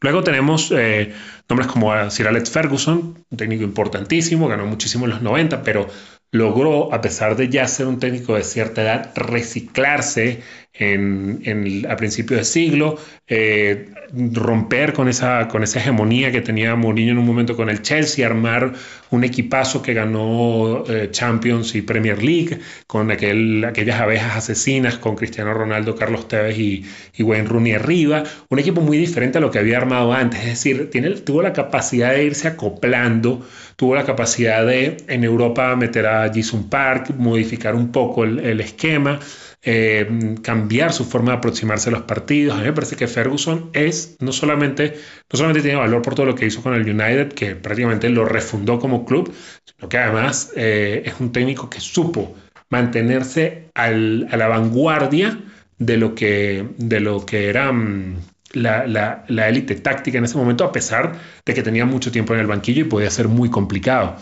Luego 0.00 0.24
tenemos 0.24 0.72
eh, 0.76 1.12
nombres 1.48 1.70
como 1.70 2.10
Sir 2.10 2.26
Alex 2.26 2.50
Ferguson, 2.50 3.24
un 3.30 3.36
técnico 3.38 3.62
importantísimo, 3.62 4.48
ganó 4.48 4.66
muchísimo 4.66 5.04
en 5.04 5.12
los 5.12 5.22
90, 5.22 5.62
pero 5.62 5.88
logró, 6.32 6.92
a 6.92 7.00
pesar 7.00 7.36
de 7.36 7.48
ya 7.48 7.68
ser 7.68 7.86
un 7.86 8.00
técnico 8.00 8.34
de 8.34 8.42
cierta 8.42 8.82
edad, 8.82 9.12
reciclarse 9.14 10.42
en, 10.74 11.86
a 11.88 11.96
principios 11.96 12.40
de 12.40 12.44
siglo, 12.44 12.98
eh, 13.26 13.90
romper 14.32 14.92
con 14.94 15.08
esa, 15.08 15.48
con 15.48 15.62
esa 15.62 15.80
hegemonía 15.80 16.32
que 16.32 16.40
tenía 16.40 16.74
Mourinho 16.76 17.12
en 17.12 17.18
un 17.18 17.26
momento 17.26 17.56
con 17.56 17.68
el 17.68 17.82
Chelsea, 17.82 18.26
armar 18.26 18.72
un 19.10 19.24
equipazo 19.24 19.82
que 19.82 19.92
ganó 19.92 20.84
eh, 20.88 21.08
Champions 21.10 21.74
y 21.74 21.82
Premier 21.82 22.22
League, 22.22 22.58
con 22.86 23.10
aquel, 23.10 23.64
aquellas 23.64 24.00
abejas 24.00 24.36
asesinas, 24.36 24.96
con 24.96 25.14
Cristiano 25.14 25.52
Ronaldo, 25.52 25.94
Carlos 25.94 26.26
Tevez 26.28 26.58
y, 26.58 26.84
Wayne 27.22 27.48
Rooney 27.48 27.72
arriba, 27.74 28.24
un 28.48 28.58
equipo 28.58 28.80
muy 28.80 28.98
diferente 28.98 29.38
a 29.38 29.40
lo 29.40 29.50
que 29.50 29.58
había 29.58 29.76
armado 29.76 30.12
antes, 30.12 30.40
es 30.40 30.46
decir, 30.46 30.90
tiene, 30.90 31.10
tuvo 31.10 31.42
la 31.42 31.52
capacidad 31.52 32.12
de 32.12 32.24
irse 32.24 32.48
acoplando, 32.48 33.46
tuvo 33.76 33.94
la 33.94 34.04
capacidad 34.04 34.66
de 34.66 34.96
en 35.06 35.22
Europa 35.22 35.76
meter 35.76 36.06
a 36.06 36.32
Jason 36.34 36.68
Park, 36.68 37.10
modificar 37.16 37.74
un 37.74 37.92
poco 37.92 38.24
el, 38.24 38.40
el 38.40 38.60
esquema, 38.60 39.20
eh, 39.64 40.34
cambiar 40.42 40.92
su 40.92 41.04
forma 41.04 41.30
de 41.32 41.38
aproximarse 41.38 41.88
a 41.88 41.92
los 41.92 42.02
partidos. 42.02 42.56
A 42.56 42.58
mí 42.58 42.64
me 42.64 42.72
parece 42.72 42.96
que 42.96 43.06
Ferguson 43.06 43.70
es 43.72 44.16
no 44.18 44.32
solamente, 44.32 44.94
no 45.32 45.36
solamente 45.36 45.62
tiene 45.62 45.78
valor 45.78 46.02
por 46.02 46.16
todo 46.16 46.26
lo 46.26 46.34
que 46.34 46.46
hizo 46.46 46.62
con 46.62 46.74
el 46.74 46.82
United, 46.82 47.32
que 47.32 47.54
prácticamente 47.54 48.08
lo 48.08 48.24
refundó 48.24 48.80
como 48.80 49.04
club, 49.04 49.32
sino 49.64 49.88
que 49.88 49.98
además 49.98 50.52
eh, 50.56 51.02
es 51.04 51.14
un 51.20 51.30
técnico 51.30 51.70
que 51.70 51.80
supo 51.80 52.34
mantenerse 52.70 53.68
a 53.74 53.90
la 53.90 54.48
vanguardia 54.48 55.38
de 55.78 55.96
lo 55.96 56.14
que, 56.14 56.68
de 56.78 57.00
lo 57.00 57.24
que 57.24 57.48
era 57.48 57.70
mm, 57.70 58.16
la, 58.54 58.86
la 59.28 59.48
élite 59.48 59.76
táctica 59.76 60.18
en 60.18 60.24
ese 60.24 60.38
momento, 60.38 60.64
a 60.64 60.72
pesar 60.72 61.12
de 61.44 61.54
que 61.54 61.62
tenía 61.62 61.86
mucho 61.86 62.10
tiempo 62.10 62.34
en 62.34 62.40
el 62.40 62.46
banquillo 62.46 62.82
y 62.82 62.88
podía 62.88 63.10
ser 63.10 63.28
muy 63.28 63.48
complicado. 63.48 64.16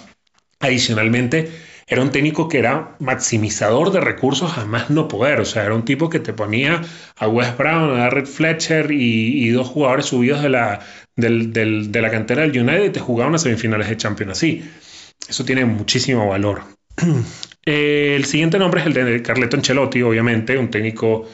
Adicionalmente, 0.59 1.50
era 1.90 2.02
un 2.02 2.12
técnico 2.12 2.49
que 2.49 2.61
era 2.61 2.94
maximizador 3.00 3.90
de 3.90 4.00
recursos 4.00 4.56
a 4.56 4.64
más 4.64 4.90
no 4.90 5.09
poder. 5.09 5.40
O 5.40 5.44
sea, 5.44 5.64
era 5.64 5.75
un 5.75 5.85
tipo 5.85 6.09
que 6.09 6.20
te 6.20 6.32
ponía 6.32 6.82
a 7.18 7.28
Wes 7.28 7.59
Brown, 7.59 7.99
a 7.99 8.09
Red 8.09 8.26
Fletcher 8.26 8.92
y, 8.92 9.50
dos 9.50 9.66
jugadores 9.66 10.06
subidos 10.06 10.40
de 10.40 10.50
la, 10.50 10.80
de 11.16 12.00
la 12.00 12.11
cantera 12.11 12.42
del 12.42 12.56
United 12.56 12.85
y 12.85 12.90
te 12.90 13.00
jugaban 13.00 13.35
a 13.35 13.38
semifinales 13.38 13.88
de 13.88 13.97
Champions 13.97 14.32
así. 14.32 14.62
Eso 15.28 15.44
tiene 15.44 15.64
muchísimo 15.64 16.28
valor. 16.28 16.62
el 17.64 18.25
siguiente 18.25 18.61
nombre 18.61 18.82
es 18.82 18.87
el 18.87 18.94
de 18.94 19.23
Carleto 19.23 19.56
Ancelotti, 19.56 20.00
obviamente, 20.02 20.56
un 20.59 20.70
técnico 20.70 21.28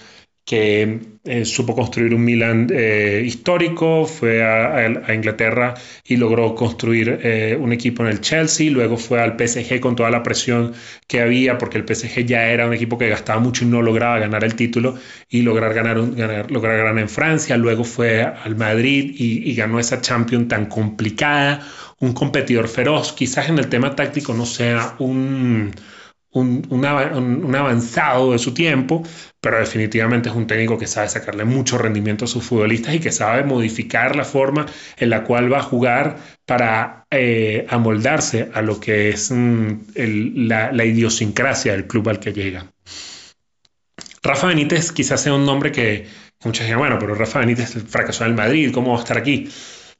que 0.46 1.00
eh, 1.24 1.44
supo 1.44 1.74
construir 1.74 2.14
un 2.14 2.24
Milan 2.24 2.68
eh, 2.72 3.20
histórico, 3.26 4.06
fue 4.06 4.44
a, 4.44 5.12
Inglaterra 5.12 5.74
y 6.04 6.16
logró 6.16 6.54
construir 6.54 7.18
eh, 7.20 7.58
un 7.60 7.72
equipo 7.72 8.04
en 8.04 8.10
el 8.10 8.20
Chelsea, 8.20 8.70
luego 8.70 8.96
fue 8.96 9.20
al 9.20 9.36
PSG 9.36 9.80
con 9.80 9.96
toda 9.96 10.08
la 10.08 10.22
presión 10.22 10.72
que 11.08 11.20
había, 11.20 11.58
porque 11.58 11.78
el 11.78 11.84
PSG 11.84 12.24
ya 12.24 12.48
era 12.48 12.68
un 12.68 12.74
equipo 12.74 12.96
que 12.96 13.08
gastaba 13.08 13.40
mucho 13.40 13.64
y 13.64 13.66
no 13.66 13.82
lograba 13.82 14.20
ganar 14.20 14.44
el 14.44 14.54
título, 14.54 14.96
y 15.28 15.42
lograr 15.42 15.74
ganar, 15.74 15.96
lograr 16.48 16.76
ganar 16.76 16.98
en 17.00 17.08
Francia, 17.08 17.56
luego 17.56 17.82
fue 17.82 18.22
al 18.22 18.54
Madrid 18.54 19.16
y, 19.18 19.50
y 19.50 19.54
ganó 19.56 19.80
esa 19.80 20.00
Champions 20.00 20.46
tan 20.46 20.66
complicada, 20.66 21.66
un 21.98 22.12
competidor 22.12 22.68
feroz, 22.68 23.12
quizás 23.14 23.48
en 23.48 23.58
el 23.58 23.68
tema 23.68 23.96
táctico 23.96 24.32
no 24.32 24.46
sea 24.46 24.94
un 25.00 25.72
un, 26.40 27.54
avanzado 27.56 28.32
de 28.32 28.38
su 28.38 28.52
tiempo, 28.52 29.02
pero 29.40 29.58
definitivamente 29.58 30.28
es 30.28 30.34
un 30.34 30.46
técnico 30.46 30.78
que 30.78 30.86
sabe 30.86 31.08
sacarle 31.08 31.44
mucho 31.44 31.78
rendimiento 31.78 32.26
a 32.26 32.28
sus 32.28 32.44
futbolistas 32.44 32.94
y 32.94 33.00
que 33.00 33.12
sabe 33.12 33.44
modificar 33.44 34.16
la 34.16 34.24
forma 34.24 34.66
en 34.98 35.10
la 35.10 35.24
cual 35.24 35.52
va 35.52 35.58
a 35.58 35.62
jugar 35.62 36.18
para 36.44 37.06
eh, 37.10 37.66
amoldarse 37.70 38.50
a 38.52 38.62
lo 38.62 38.78
que 38.78 39.10
es 39.10 39.30
mm, 39.30 40.46
la, 40.48 40.84
idiosincrasia 40.84 41.72
del 41.72 41.86
club 41.86 42.08
al 42.08 42.20
que 42.20 42.32
llega. 42.32 42.70
Rafa 44.22 44.48
Benítez 44.48 44.92
quizás 44.92 45.22
sea 45.22 45.34
un 45.34 45.46
nombre 45.46 45.72
que 45.72 46.06
muchos 46.44 46.66
digan, 46.66 46.80
bueno, 46.80 46.98
pero 46.98 47.14
Rafa 47.14 47.38
Benítez 47.38 47.76
fracasó 47.88 48.24
en 48.24 48.30
el 48.30 48.36
Madrid, 48.36 48.72
¿cómo 48.72 48.92
va 48.92 48.98
a 48.98 49.00
estar 49.00 49.16
aquí? 49.16 49.48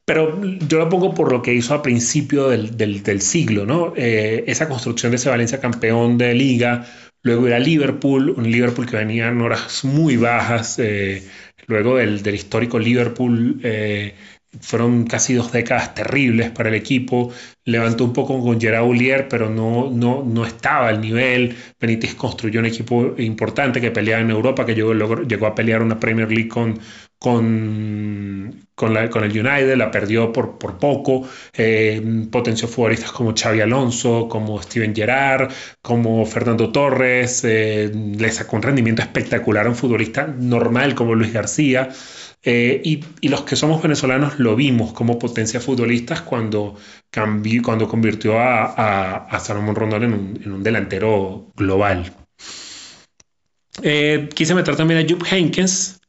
Pero 0.07 0.41
yo 0.41 0.79
lo 0.79 0.89
pongo 0.89 1.15
por 1.15 1.33
lo 1.33 1.43
que 1.43 1.53
hizo 1.53 1.75
a 1.75 1.83
principio 1.83 2.49
del, 2.49 2.77
del, 2.77 3.21
siglo, 3.21 3.67
¿no? 3.67 3.93
Eh, 3.97 4.45
esa 4.47 4.69
construcción 4.69 5.11
de 5.11 5.17
ese 5.17 5.29
Valencia 5.29 5.61
campeón 5.61 6.17
de 6.17 6.33
liga, 6.33 6.87
luego 7.23 7.49
era 7.49 7.59
Liverpool, 7.59 8.31
un 8.31 8.49
Liverpool 8.49 8.87
que 8.87 8.97
venía 8.97 9.27
en 9.27 9.41
horas 9.41 9.85
muy 9.85 10.17
bajas, 10.17 10.79
eh, 10.79 11.27
luego 11.67 11.97
del, 11.97 12.25
histórico 12.33 12.79
Liverpool 12.79 13.61
eh, 13.65 14.15
fueron 14.61 15.07
casi 15.07 15.35
dos 15.35 15.51
décadas 15.51 15.93
terribles 15.95 16.51
para 16.53 16.69
el 16.69 16.77
equipo. 16.77 17.33
Levantó 17.65 18.05
un 18.05 18.13
poco 18.13 18.41
con 18.41 18.61
Gerard 18.61 18.87
Ulier, 18.87 19.27
pero 19.29 19.51
no, 19.51 19.91
no, 19.91 20.23
no 20.25 20.47
estaba 20.47 20.87
al 20.89 21.01
nivel. 21.01 21.57
Benítez 21.81 22.15
construyó 22.15 22.61
un 22.61 22.67
equipo 22.67 23.15
importante 23.19 23.81
que 23.81 23.91
peleaba 23.91 24.23
en 24.23 24.31
Europa, 24.31 24.65
que 24.65 24.77
llegó, 24.77 24.95
llegó 24.95 25.47
a 25.47 25.55
pelear 25.57 25.83
una 25.83 25.99
Premier 25.99 26.31
League 26.31 26.49
con, 26.49 26.79
con, 27.19 28.67
con, 28.75 28.97
el 28.97 29.31
United, 29.31 29.77
la 29.77 29.91
perdió 29.91 30.33
por, 30.33 30.59
por 30.59 30.79
poco, 30.79 31.27
eh, 31.55 32.27
potenció 32.31 32.69
futbolistas 32.69 33.11
como 33.13 33.35
Xavi 33.35 33.61
Alonso, 33.61 34.29
como 34.29 34.61
Steven 34.63 34.95
Gerrard, 34.95 35.51
como 35.81 36.25
Fernando 36.27 36.71
Torres, 36.71 37.43
eh, 37.45 37.91
le 37.95 38.31
sacó 38.31 38.57
un 38.57 38.63
rendimiento 38.63 39.03
espectacular 39.03 39.67
a 39.67 39.71
un 39.71 39.77
futbolista 39.77 40.27
normal 40.27 40.95
como 40.95 41.15
Luis 41.15 41.33
García. 41.33 41.89
Eh, 42.43 42.81
y, 42.85 43.05
y, 43.23 43.29
los 43.29 43.43
que 43.43 43.57
somos 43.57 43.83
venezolanos 43.83 44.39
lo 44.39 44.55
vimos 44.55 44.93
como 44.93 45.19
potencia 45.19 45.59
futbolistas 45.59 46.21
cuando, 46.21 46.77
cambió, 47.11 47.61
cuando 47.63 47.89
convirtió 47.89 48.39
a, 48.39 48.67
a, 48.67 49.17
a 49.27 49.41
Salomón 49.41 49.75
Rondón 49.75 50.05
en 50.05 50.13
un, 50.13 50.41
en 50.45 50.53
un 50.53 50.63
delantero 50.63 51.51
global. 51.57 52.13
quise 53.83 54.55
meter 54.55 54.77
también 54.77 55.05
a 55.05 55.09
Jupp 55.09 55.25
Heynckes, 55.29 56.01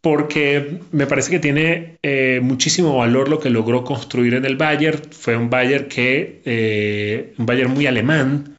porque 0.00 0.80
me 0.92 1.06
parece 1.06 1.30
que 1.30 1.38
tiene 1.38 1.98
eh, 2.02 2.40
muchísimo 2.42 2.96
valor 2.96 3.28
lo 3.28 3.38
que 3.38 3.50
logró 3.50 3.84
construir 3.84 4.34
en 4.34 4.44
el 4.44 4.56
Bayern. 4.56 5.00
Fue 5.10 5.36
un 5.36 5.50
Bayern 5.50 5.88
que, 5.88 6.40
eh, 6.44 7.34
un 7.38 7.46
Bayern 7.46 7.72
muy 7.72 7.86
alemán, 7.86 8.56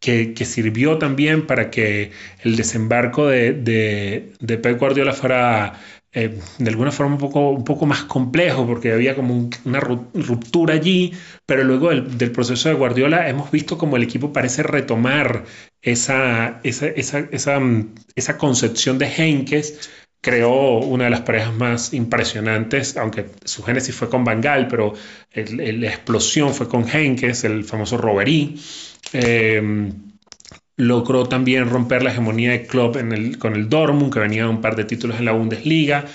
que, 0.00 0.44
sirvió 0.44 0.98
también 0.98 1.46
para 1.46 1.70
que 1.70 2.12
el 2.42 2.56
desembarco 2.56 3.26
de, 3.26 3.52
de, 3.52 4.72
Guardiola 4.78 5.12
fuera 5.12 5.74
eh, 6.12 6.40
de 6.58 6.70
alguna 6.70 6.90
forma 6.90 7.12
un 7.14 7.20
poco, 7.20 7.50
un 7.50 7.64
poco 7.64 7.86
más 7.86 8.02
complejo 8.02 8.66
porque 8.66 8.92
había 8.92 9.14
como 9.14 9.48
una 9.64 9.78
ruptura 9.78 10.74
allí, 10.74 11.12
pero 11.46 11.62
luego 11.62 11.90
del, 11.90 12.32
proceso 12.32 12.68
de 12.68 12.74
Guardiola 12.74 13.28
hemos 13.28 13.50
visto 13.52 13.78
como 13.78 13.96
el 13.96 14.02
equipo 14.02 14.32
parece 14.32 14.64
retomar 14.64 15.44
esa, 15.82 16.60
esa, 16.64 16.86
esa, 16.88 17.20
esa, 17.30 17.60
esa 18.16 18.38
concepción 18.38 18.98
de 18.98 19.06
Henkes. 19.06 19.90
Creó 20.22 20.80
una 20.80 21.04
de 21.04 21.10
las 21.10 21.22
parejas 21.22 21.54
más 21.54 21.94
impresionantes, 21.94 22.96
aunque 22.96 23.26
su 23.44 23.62
génesis 23.62 23.94
fue 23.94 24.10
con 24.10 24.22
Bangal, 24.24 24.68
pero 24.68 24.92
la 25.32 25.88
explosión 25.88 26.52
fue 26.54 26.68
con 26.68 26.86
Henkes, 26.86 27.44
el 27.44 27.64
famoso 27.64 27.96
Roverí. 27.96 28.60
Eh, 29.14 29.92
logró 30.80 31.26
también 31.26 31.68
romper 31.68 32.02
la 32.02 32.10
hegemonía 32.10 32.52
de 32.52 32.66
Klopp 32.66 32.96
con 33.38 33.54
el 33.54 33.68
Dortmund, 33.68 34.12
que 34.12 34.20
venía 34.20 34.48
un 34.48 34.60
par 34.60 34.76
de 34.76 34.84
títulos 34.84 35.18
en 35.18 35.26
la 35.26 35.32
Bundesliga. 35.32 36.06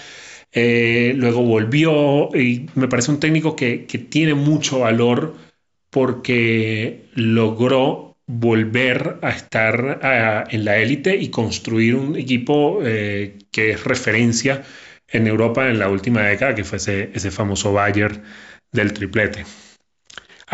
Eh, 0.52 1.14
luego 1.16 1.44
volvió 1.44 2.36
y 2.36 2.70
me 2.76 2.88
parece 2.88 3.12
un 3.12 3.20
técnico 3.20 3.56
que, 3.56 3.86
tiene 4.10 4.34
mucho 4.34 4.80
valor 4.80 5.36
porque 5.90 7.06
logró 7.14 8.18
volver 8.28 9.20
a 9.22 9.30
estar 9.30 10.00
en 10.50 10.66
la 10.66 10.78
élite 10.78 11.16
y 11.16 11.30
construir 11.30 11.96
un 11.96 12.16
equipo 12.16 12.80
eh, 12.84 13.38
que 13.52 13.72
es 13.72 13.84
referencia 13.84 14.64
en 15.08 15.28
Europa 15.28 15.70
en 15.70 15.80
la 15.80 15.90
última 15.90 16.24
década, 16.24 16.56
que 16.56 16.64
fue 16.64 16.78
ese, 16.78 17.12
ese 17.14 17.32
famoso 17.32 17.72
Bayern 17.74 18.24
del 18.72 18.94
triplete. 18.94 19.46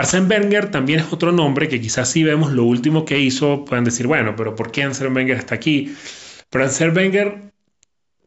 Arsène 0.02 0.28
Wenger 0.28 0.72
también 0.72 1.00
es 1.00 1.14
otro 1.14 1.32
nombre 1.32 1.68
que 1.68 1.80
quizás 1.80 2.10
si 2.10 2.24
vemos 2.24 2.52
lo 2.52 2.64
último 2.64 3.06
que 3.06 3.20
hizo, 3.20 3.66
pueden 3.66 3.84
decir, 3.84 4.08
bueno, 4.08 4.36
pero 4.36 4.56
¿por 4.56 4.72
qué 4.72 4.84
Arsène 4.84 5.14
Wenger 5.16 5.38
está 5.38 5.54
aquí? 5.54 5.94
Pero 6.50 6.66
Arsène 6.66 6.96
Wenger 6.96 7.52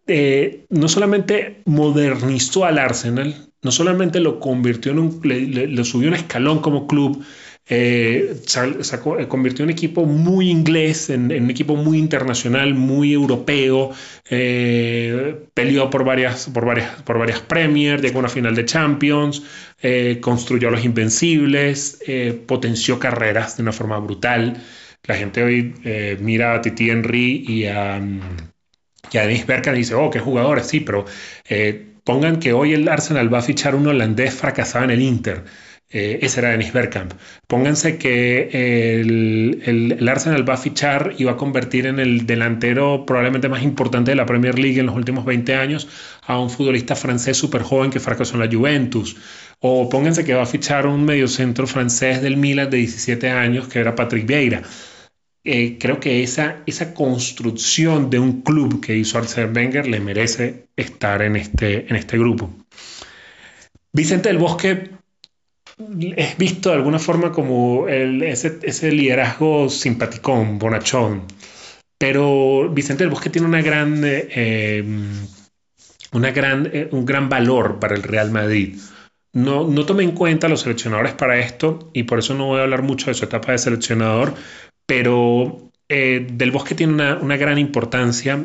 eh, 0.07 0.66
no 0.71 0.88
solamente 0.88 1.62
modernizó 1.64 2.64
al 2.64 2.78
Arsenal, 2.78 3.50
no 3.61 3.73
solamente 3.73 4.21
lo 4.21 4.38
convirtió 4.38 4.93
en 4.93 5.00
un, 5.00 5.21
lo 5.23 5.85
subió 5.85 6.09
un 6.09 6.14
escalón 6.14 6.61
como 6.61 6.87
club, 6.87 7.25
eh, 7.66 8.42
eh, 8.47 9.26
convirtió 9.28 9.64
un 9.64 9.71
equipo 9.71 10.04
muy 10.04 10.50
inglés, 10.50 11.09
en, 11.09 11.33
un 11.33 11.50
equipo 11.50 11.76
muy 11.76 11.99
internacional, 11.99 12.75
muy 12.75 13.12
europeo, 13.14 13.90
eh, 14.28 15.47
peleó 15.54 15.88
por 15.88 16.04
varias, 16.04 16.50
por 16.52 16.66
varias, 16.66 17.02
por 17.02 17.18
varias 17.18 17.40
Premier, 17.40 18.02
llegó 18.02 18.18
a 18.18 18.21
una 18.21 18.28
final 18.28 18.54
de 18.54 18.64
Champions, 18.66 19.42
construyó 20.21 20.68
a 20.68 20.71
los 20.71 20.85
Invencibles, 20.85 21.99
potenció 22.47 22.99
carreras 22.99 23.56
de 23.56 23.62
una 23.62 23.73
forma 23.73 23.99
brutal. 23.99 24.62
La 25.04 25.14
gente 25.16 25.42
hoy 25.42 25.75
mira 26.21 26.54
a 26.54 26.61
Titi 26.62 26.88
Henry 26.88 27.44
y 27.47 27.64
a, 27.66 28.00
y 29.12 29.18
a 29.18 29.30
y 29.30 29.76
dice, 29.76 29.94
oh, 29.94 30.11
qué 30.11 30.21
jugadores, 30.21 30.66
sí, 30.66 30.80
pero 30.80 31.04
pongan 32.04 32.40
que 32.40 32.52
hoy 32.54 32.73
el 32.73 32.88
Arsenal 32.88 33.33
va 33.33 33.38
a 33.38 33.42
fichar 33.42 33.75
un 33.75 33.87
holandés 33.87 34.35
fracasado 34.35 34.85
en 34.85 34.90
el 34.92 35.02
Inter. 35.02 35.44
Eh, 35.91 36.19
ese 36.23 36.41
era 36.41 36.50
Dennis 36.50 36.73
Bergkamp. 36.73 37.12
Pónganse 37.47 37.99
que 37.99 39.00
el, 39.00 39.62
el, 39.64 40.09
Arsenal 40.09 40.49
va 40.49 40.55
a 40.55 40.57
fichar 40.57 41.14
y 41.19 41.25
va 41.25 41.33
a 41.33 41.37
convertir 41.37 41.87
en 41.87 42.00
el 42.00 42.26
delantero 42.26 43.05
probablemente 43.07 43.49
más 43.49 43.62
importante 43.62 44.11
de 44.11 44.17
la 44.17 44.26
Premier 44.26 44.59
League 44.59 44.81
en 44.81 44.87
los 44.87 44.97
últimos 44.97 45.25
20 45.25 45.55
años 45.55 45.88
a 46.23 46.38
un 46.41 46.50
futbolista 46.50 46.97
francés 46.97 47.37
súper 47.37 47.62
joven 47.62 47.91
que 47.91 48.00
fracasó 48.00 48.35
en 48.35 48.41
la 48.41 48.53
Juventus. 48.53 49.17
O 49.61 49.88
pónganse 49.88 50.25
que 50.25 50.35
va 50.35 50.43
a 50.43 50.47
fichar 50.47 50.87
un 50.87 51.05
mediocentro 51.05 51.67
francés 51.67 52.23
del 52.23 52.37
Milan 52.37 52.71
de 52.71 52.79
17 52.79 53.31
años 53.31 53.69
que 53.69 53.79
era 53.79 53.95
Patrick 53.95 54.26
Vieira. 54.26 54.62
Eh, 55.45 55.76
creo 55.79 56.00
que 56.00 56.23
esa, 56.23 56.62
esa 56.64 56.95
construcción 56.95 58.09
de 58.09 58.19
un 58.19 58.41
club 58.41 58.81
que 58.81 58.97
hizo 58.97 59.19
Arsene 59.19 59.53
Wenger 59.53 59.87
le 59.87 60.00
merece 60.00 60.69
estar 60.75 61.21
en 61.21 61.37
este, 61.37 61.87
en 61.88 61.97
este 61.97 62.19
grupo. 62.19 62.50
Vicente 63.93 64.31
del 64.31 64.38
Bosque 64.38 64.91
es 66.16 66.38
visto 66.38 66.71
de 66.71 66.76
alguna 66.76 66.99
forma 66.99 67.33
como 67.33 67.88
ese, 67.88 68.93
liderazgo 68.93 69.69
simpaticón, 69.69 70.59
bonachón. 70.59 71.23
pero 71.99 72.71
Vicente 72.71 73.04
del 73.04 73.11
Bosque 73.11 73.31
tiene 73.31 73.49
una 73.49 73.62
gran, 73.62 74.02
eh, 74.04 74.85
una 76.12 76.31
gran, 76.31 76.71
un 76.93 77.04
gran 77.04 77.28
valor 77.28 77.78
para 77.78 77.95
el 77.95 78.02
Real 78.02 78.31
Madrid. 78.31 78.78
No, 79.33 79.66
no 79.66 79.85
tomé 79.85 80.04
en 80.04 80.12
cuenta 80.12 80.47
a 80.47 80.50
los 80.50 80.61
seleccionadores 80.61 81.14
para 81.14 81.38
esto 81.38 81.90
y 81.93 82.04
por 82.04 82.21
eso 82.21 82.35
no 82.35 82.47
voy 82.47 82.61
a 82.61 82.62
hablar 82.62 82.83
mucho 82.83 83.07
de 83.07 83.14
su 83.14 83.25
etapa 83.25 83.50
de 83.52 83.59
seleccionador, 83.59 84.35
pero 84.87 85.71
Del 85.88 86.50
Bosque 86.52 86.76
tiene 86.76 86.93
una, 86.93 87.16
una 87.16 87.37
gran 87.37 87.59
importancia 87.59 88.45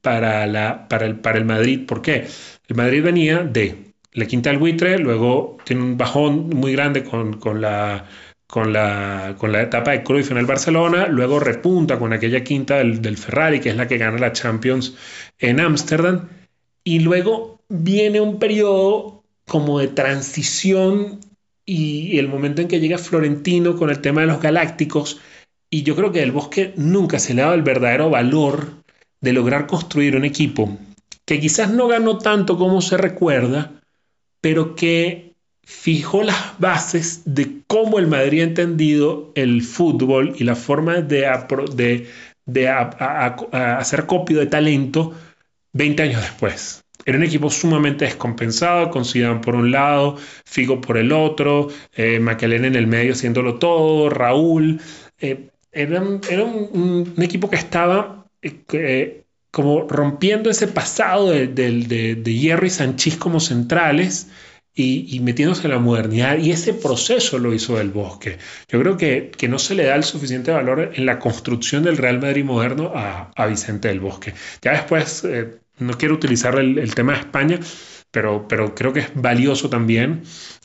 para, 0.00 0.46
la, 0.46 0.88
para, 0.88 1.06
el, 1.06 1.16
para 1.16 1.38
el 1.38 1.44
Madrid. 1.44 1.86
¿Por 1.86 2.00
qué? 2.00 2.26
El 2.66 2.76
Madrid 2.76 3.02
venía 3.02 3.40
de 3.40 3.83
la 4.14 4.26
quinta 4.26 4.50
del 4.50 4.58
buitre, 4.58 4.98
luego 4.98 5.58
tiene 5.64 5.82
un 5.82 5.96
bajón 5.96 6.48
muy 6.50 6.72
grande 6.72 7.04
con, 7.04 7.34
con 7.34 7.60
la, 7.60 8.06
con 8.46 8.72
la, 8.72 9.34
con 9.38 9.52
la 9.52 9.62
etapa 9.62 9.90
de 9.90 10.02
Cruyff 10.02 10.30
en 10.30 10.38
el 10.38 10.46
Barcelona, 10.46 11.08
luego 11.08 11.40
repunta 11.40 11.98
con 11.98 12.12
aquella 12.12 12.44
quinta 12.44 12.76
del, 12.76 13.02
del 13.02 13.16
Ferrari, 13.16 13.60
que 13.60 13.70
es 13.70 13.76
la 13.76 13.88
que 13.88 13.98
gana 13.98 14.18
la 14.18 14.32
Champions 14.32 14.96
en 15.38 15.60
Ámsterdam, 15.60 16.28
y 16.84 17.00
luego 17.00 17.60
viene 17.68 18.20
un 18.20 18.38
periodo 18.38 19.24
como 19.46 19.80
de 19.80 19.88
transición 19.88 21.20
y 21.66 22.18
el 22.18 22.28
momento 22.28 22.62
en 22.62 22.68
que 22.68 22.80
llega 22.80 22.98
Florentino 22.98 23.76
con 23.76 23.90
el 23.90 24.00
tema 24.00 24.20
de 24.20 24.28
los 24.28 24.40
galácticos, 24.40 25.20
y 25.70 25.82
yo 25.82 25.96
creo 25.96 26.12
que 26.12 26.22
el 26.22 26.30
Bosque 26.30 26.72
nunca 26.76 27.18
se 27.18 27.34
le 27.34 27.42
ha 27.42 27.46
dado 27.46 27.56
el 27.56 27.62
verdadero 27.62 28.10
valor 28.10 28.84
de 29.20 29.32
lograr 29.32 29.66
construir 29.66 30.14
un 30.14 30.24
equipo 30.24 30.78
que 31.24 31.40
quizás 31.40 31.70
no 31.70 31.88
ganó 31.88 32.18
tanto 32.18 32.58
como 32.58 32.80
se 32.80 32.96
recuerda, 32.96 33.80
pero 34.44 34.74
que 34.76 35.32
fijó 35.62 36.22
las 36.22 36.58
bases 36.58 37.22
de 37.24 37.62
cómo 37.66 37.98
el 37.98 38.08
Madrid 38.08 38.42
ha 38.42 38.44
entendido 38.44 39.32
el 39.34 39.62
fútbol 39.62 40.34
y 40.36 40.44
la 40.44 40.54
forma 40.54 41.00
de, 41.00 41.26
hacer 43.52 44.04
copio 44.04 44.40
de 44.40 44.46
talento 44.46 45.14
20 45.72 46.02
años 46.02 46.20
después. 46.20 46.84
Era 47.06 47.16
un 47.16 47.24
equipo 47.24 47.48
sumamente 47.48 48.04
descompensado, 48.04 48.90
con 48.90 49.04
por 49.40 49.54
un 49.54 49.70
lado, 49.70 50.18
Figo 50.44 50.78
por 50.78 50.98
el 50.98 51.10
otro, 51.12 51.68
eh, 51.96 52.16
en 52.16 52.76
el 52.76 52.86
medio 52.86 53.14
haciéndolo 53.14 53.54
todo, 53.54 54.10
Raúl. 54.10 54.78
Eh, 55.20 55.48
era, 55.72 56.02
un, 56.02 57.14
equipo 57.16 57.48
que 57.48 57.56
estaba 57.56 58.26
eh, 58.42 59.23
como 59.54 59.86
rompiendo 59.88 60.50
ese 60.50 60.66
pasado 60.66 61.30
de, 61.30 61.46
de, 61.46 62.34
Hierro 62.34 62.66
y 62.66 62.70
Sanchís 62.70 63.16
como 63.16 63.38
centrales 63.38 64.26
y, 64.74 65.20
metiéndose 65.20 65.68
en 65.68 65.70
la 65.70 65.78
modernidad. 65.78 66.38
Y 66.38 66.50
ese 66.50 66.74
proceso 66.74 67.38
lo 67.38 67.54
hizo 67.54 67.76
del 67.76 67.90
Bosque. 67.90 68.38
Yo 68.66 68.80
creo 68.80 68.96
que, 68.96 69.30
que, 69.30 69.46
no 69.46 69.60
se 69.60 69.76
le 69.76 69.84
da 69.84 69.94
el 69.94 70.02
suficiente 70.02 70.50
valor 70.50 70.90
en 70.94 71.06
la 71.06 71.20
construcción 71.20 71.84
del 71.84 71.98
Real 71.98 72.20
Madrid 72.20 72.44
moderno 72.44 72.90
a, 72.96 73.30
a 73.36 73.46
Vicente 73.46 73.86
del 73.86 74.00
Bosque. 74.00 74.34
Ya 74.60 74.72
después, 74.72 75.22
eh, 75.22 75.60
no 75.78 75.96
quiero 75.96 76.14
utilizar 76.14 76.58
el, 76.58 76.76
el, 76.78 76.92
tema 76.96 77.12
de 77.12 77.20
España, 77.20 77.60
pero, 78.10 78.48
pero 78.48 78.74
creo 78.74 78.92
que 78.92 79.00
es 79.00 79.10
valioso 79.14 79.70
también. 79.70 80.24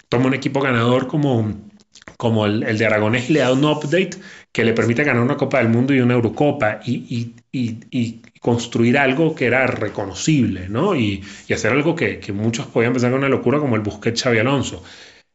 Toma 0.10 0.25
un 0.25 0.34
equipo 0.34 0.62
ganador 0.62 1.05
como 1.05 1.69
como 2.17 2.46
el, 2.46 2.63
el, 2.63 2.77
de 2.77 2.86
Aragonés 2.86 3.29
y 3.29 3.34
le 3.34 3.39
da 3.39 3.53
un 3.53 3.63
update 3.63 4.12
que 4.51 4.63
le 4.63 4.74
permite 4.74 5.03
ganar 5.03 5.22
una 5.22 5.38
Copa 5.38 5.60
del 5.60 5.70
Mundo 5.70 5.94
y 5.94 6.01
una 6.01 6.15
Eurocopa 6.15 6.79
y, 6.86 7.34
y, 7.51 7.79
y, 7.91 8.22
construir 8.39 8.98
algo 8.98 9.36
que 9.36 9.46
era 9.46 9.68
reconocible, 9.68 10.70
¿no? 10.70 10.96
Y, 10.96 11.24
hacer 11.53 11.72
algo 11.72 11.96
que, 11.96 12.20
que, 12.20 12.32
muchos 12.34 12.68
podían 12.68 12.94
pensar 12.94 13.10
que 13.10 13.18
era 13.18 13.25
una 13.25 13.29
locura 13.29 13.60
como 13.60 13.75
el 13.75 13.82
Busquets 13.82 14.24
Xavi 14.24 14.39
Alonso. 14.39 14.84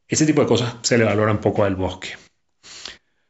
Ese 0.07 0.25
tipo 0.25 0.41
de 0.41 0.47
cosas 0.47 0.75
se 0.81 0.97
le 0.97 1.05
valora 1.05 1.31
un 1.31 1.39
poco 1.39 1.63
al 1.63 1.75
bosque. 1.75 2.09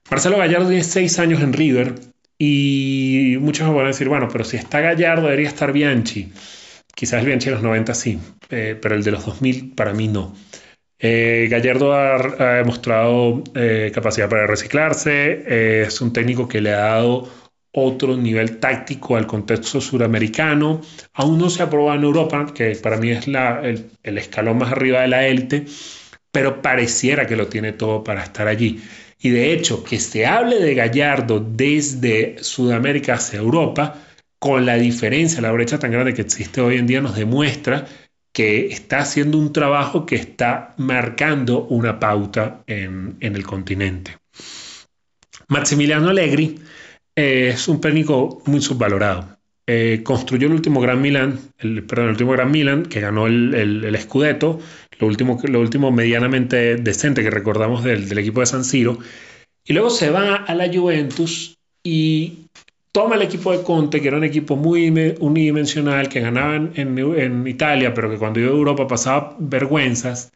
Marcelo 0.10 0.38
Gallardo 0.38 0.68
tiene 0.68 0.84
seis 0.84 1.20
años 1.20 1.42
en 1.42 1.54
River 1.54 1.96
y 2.38 3.38
muchos 3.39 3.74
van 3.74 3.86
a 3.86 3.88
decir, 3.88 4.10
bueno, 4.10 4.27
pero 4.32 4.44
si 4.44 4.58
está 4.58 4.82
Gallardo 4.82 5.24
debería 5.24 5.48
estar 5.48 5.72
Bianchi. 5.72 6.32
Quizás 6.94 7.20
el 7.20 7.25
Bianchi 7.25 7.48
de 7.48 7.51
los 7.56 7.63
90 7.63 7.94
sí, 7.94 8.20
eh, 8.50 8.77
pero 8.82 8.96
el 8.96 9.04
de 9.04 9.12
los 9.12 9.25
2000 9.25 9.74
para 9.74 9.94
mí 9.94 10.08
no. 10.08 10.36
Eh, 10.98 11.48
Gallardo 11.50 11.94
ha, 11.94 12.56
demostrado 12.58 13.44
eh, 13.54 13.92
capacidad 13.94 14.30
para 14.30 14.48
reciclarse, 14.48 15.44
eh, 15.46 15.84
es 15.88 16.00
un 16.02 16.14
técnico 16.14 16.48
que 16.48 16.62
le 16.62 16.74
ha 16.74 16.86
dado 16.86 17.30
otro 17.72 18.16
nivel 18.16 18.58
táctico 18.60 19.18
al 19.18 19.27
contexto 19.27 19.81
suramericano. 19.81 20.81
Aún 21.14 21.38
no 21.38 21.50
se 21.50 21.64
ha 21.64 21.70
probado 21.70 22.00
en 22.00 22.05
Europa, 22.05 22.46
que 22.53 22.75
para 22.75 22.98
mí 22.98 23.12
es 23.12 23.27
el, 23.27 23.90
el, 24.03 24.18
escalón 24.18 24.58
más 24.58 24.72
arriba 24.72 25.01
de 25.01 25.10
la 25.10 25.27
élite, 25.27 25.66
pero 26.31 26.62
pareciera 26.62 27.27
que 27.27 27.36
lo 27.36 27.48
tiene 27.48 27.74
todo 27.74 28.03
para 28.03 28.24
estar 28.24 28.48
allí. 28.48 28.81
Y 29.20 29.29
de 29.29 29.51
hecho, 29.53 29.84
que 29.84 30.00
se 30.00 30.25
hable 30.25 30.60
de 30.60 30.75
Gallardo 30.75 31.40
desde 31.42 32.38
Sudamérica 32.42 33.16
hacia 33.16 33.40
Europa, 33.40 33.96
con 34.40 34.66
la 34.66 34.75
diferencia, 34.75 35.42
la 35.42 35.51
brecha 35.51 35.79
tan 35.79 35.92
grande 35.92 36.14
que 36.14 36.22
existe 36.22 36.62
hoy 36.62 36.77
en 36.77 36.88
día, 36.88 37.01
nos 37.01 37.16
demuestra 37.16 37.88
que 38.36 38.68
está 38.68 39.00
haciendo 39.00 39.38
un 39.38 39.54
trabajo 39.54 40.06
que 40.06 40.18
está 40.18 40.74
marcando 40.76 41.64
una 41.68 42.02
pauta 42.02 42.64
en, 42.68 43.16
el 43.22 43.46
continente. 43.46 44.18
Maximiliano 45.48 46.10
Allegri 46.10 46.60
eh, 47.16 47.52
es 47.54 47.70
un 47.70 47.80
técnico 47.80 48.44
muy 48.46 48.60
subvalorado. 48.60 49.38
Eh, 49.66 50.02
construyó 50.04 50.48
el 50.48 50.54
último 50.54 50.82
Gran 50.82 51.02
Milan, 51.02 51.40
el, 51.60 51.86
perdón, 51.86 52.08
el 52.08 52.12
último 52.12 52.34
Gran 52.34 52.52
Milan, 52.52 52.84
que 52.84 53.00
ganó 53.00 53.26
el, 53.28 53.54
el, 53.56 53.98
Scudetto, 54.02 54.60
lo 55.00 55.08
último, 55.08 55.40
lo 55.42 55.62
último 55.62 55.94
medianamente 55.94 56.76
decente 56.76 57.24
que 57.24 57.32
recordamos 57.32 57.86
del, 57.86 58.10
del 58.10 58.18
equipo 58.18 58.42
de 58.42 58.48
San 58.48 58.66
Siro, 58.66 59.00
y 59.64 59.72
luego 59.72 59.90
se 59.90 60.10
va 60.10 60.36
a 60.36 60.54
la 60.56 60.68
Juventus 60.68 61.58
y 61.82 62.45
toma 62.96 63.16
el 63.16 63.24
equipo 63.24 63.51
de 63.51 63.62
Conte, 63.62 64.00
que 64.00 64.08
era 64.08 64.16
un 64.16 64.24
equipo 64.24 64.55
muy 64.55 64.88
unidimensional, 65.20 66.08
que 66.08 66.22
ganaba 66.22 66.55
en, 66.55 67.46
Italia, 67.46 67.94
pero 67.94 68.10
que 68.10 68.18
cuando 68.18 68.40
iba 68.40 68.50
a 68.50 68.53
Europa 68.53 68.88
pasaba 68.88 69.36
vergüenzas. 69.38 70.31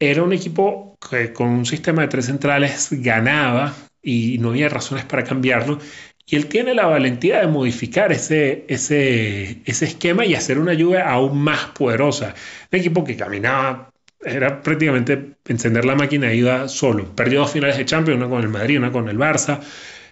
Era 0.00 0.24
un 0.24 0.32
equipo 0.32 0.96
que 1.08 1.32
con 1.32 1.46
un 1.46 1.66
sistema 1.66 2.02
de 2.02 2.08
tres 2.08 2.26
centrales 2.26 2.88
ganaba 2.90 3.76
y 4.02 4.38
no 4.38 4.50
había 4.50 4.68
razones 4.68 5.04
para 5.04 5.22
cambiarlo. 5.22 5.78
Y 6.26 6.34
él 6.34 6.46
tiene 6.46 6.74
la 6.74 6.86
valentía 6.86 7.42
de 7.42 7.46
modificar 7.46 8.10
ese, 8.10 8.64
ese, 8.66 9.62
ese 9.64 9.84
esquema 9.84 10.26
y 10.26 10.34
hacer 10.34 10.58
una 10.58 10.74
lluvia 10.74 11.08
aún 11.08 11.38
más 11.38 11.66
poderosa. 11.66 12.34
Un 12.72 12.78
equipo 12.80 13.04
que 13.04 13.16
caminaba, 13.16 13.92
era 14.20 14.60
prácticamente 14.62 15.36
encender 15.46 15.84
la 15.84 15.94
máquina 15.94 16.34
y 16.34 16.38
iba 16.38 16.66
solo. 16.66 17.04
Perdió 17.14 17.38
dos 17.38 17.52
finales 17.52 17.78
de 17.78 17.84
Champions, 17.84 18.18
una 18.20 18.28
con 18.28 18.42
el 18.42 18.48
Madrid, 18.48 18.78
una 18.78 18.90
con 18.90 19.08
el 19.08 19.16
Barça. 19.16 19.60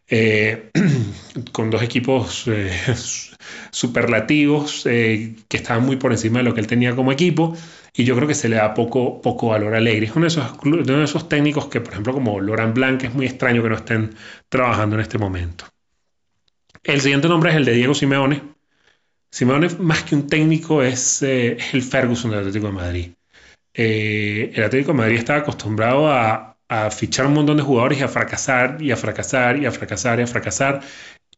Eh, 0.09 0.71
con 1.53 1.69
dos 1.69 1.83
equipos 1.83 2.45
eh, 2.47 2.71
superlativos 3.71 4.87
eh, 4.87 5.35
que 5.49 5.57
estaban 5.57 5.85
muy 5.85 5.97
por 5.97 6.13
encima 6.13 6.39
de 6.39 6.45
lo 6.45 6.55
que 6.55 6.61
él 6.61 6.69
tenía 6.69 6.95
como 6.95 7.11
equipo 7.11 7.57
y 7.93 8.05
yo 8.05 8.15
creo 8.15 8.29
que 8.29 8.35
se 8.35 8.49
le 8.49 8.57
da 8.57 8.73
poco, 8.73 9.21
poco 9.21 9.49
valor 9.49 9.75
a 9.75 9.79
Alegre. 9.79 10.07
Es 10.07 10.15
uno 10.15 10.27
de, 10.27 10.29
esos, 10.29 10.53
uno 10.63 10.77
de 10.83 11.05
esos 11.05 11.29
técnicos 11.29 11.67
que, 11.67 11.81
por 11.81 11.93
ejemplo, 11.93 12.13
como 12.13 12.41
Laurent 12.41 12.75
Blanc, 12.75 13.03
es 13.05 13.15
muy 13.15 13.27
extraño 13.27 13.63
que 13.63 13.69
no 13.71 13.75
estén 13.75 14.15
trabajando 14.49 14.97
en 14.97 15.03
este 15.03 15.19
momento. 15.19 15.65
El 16.85 17.01
siguiente 17.01 17.27
nombre 17.27 17.51
es 17.51 17.57
el 17.57 17.65
de 17.65 17.73
Diego 17.73 17.95
Simeone. 17.95 18.43
Simeone, 19.31 19.71
más 19.81 20.05
que 20.05 20.15
un 20.15 20.27
técnico, 20.27 20.83
es, 20.83 21.23
es 21.23 21.75
el 21.75 21.83
Ferguson 21.83 22.31
del 22.31 22.41
Atlético 22.41 22.67
de 22.67 22.73
Madrid. 22.73 23.11
el 23.73 24.63
Atlético 24.63 24.93
de 24.93 24.99
Madrid 24.99 25.17
estaba 25.17 25.41
acostumbrado 25.41 26.09
a, 26.09 26.56
a 26.69 26.91
fichar 26.91 27.27
un 27.27 27.35
montón 27.35 27.57
de 27.57 27.63
jugadores 27.63 28.01
y 28.01 28.03
a 28.03 28.09
fracasar 28.09 28.83
y 28.83 28.91
a 28.91 28.97
fracasar 28.97 29.59
y 29.59 29.67
a 29.67 29.73
fracasar 29.73 30.19
y 30.19 30.23
a 30.23 30.27
fracasar. 30.27 30.81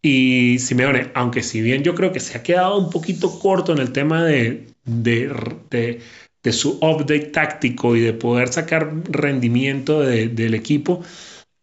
Y 0.00 0.58
Simeone, 0.60 1.10
aunque 1.14 1.42
si 1.42 1.60
bien 1.60 1.82
yo 1.82 1.94
creo 1.94 2.12
que 2.12 2.20
se 2.20 2.38
ha 2.38 2.42
quedado 2.42 2.78
un 2.78 2.90
poquito 2.90 3.38
corto 3.38 3.72
en 3.72 3.78
el 3.78 3.92
tema 3.92 4.24
de, 4.24 4.66
de, 4.84 6.00
de, 6.42 6.52
su 6.52 6.78
update 6.80 7.26
táctico 7.26 7.96
y 7.96 8.00
de 8.00 8.12
poder 8.12 8.48
sacar 8.48 8.90
rendimiento 9.10 10.00
del 10.00 10.54
equipo, 10.54 11.02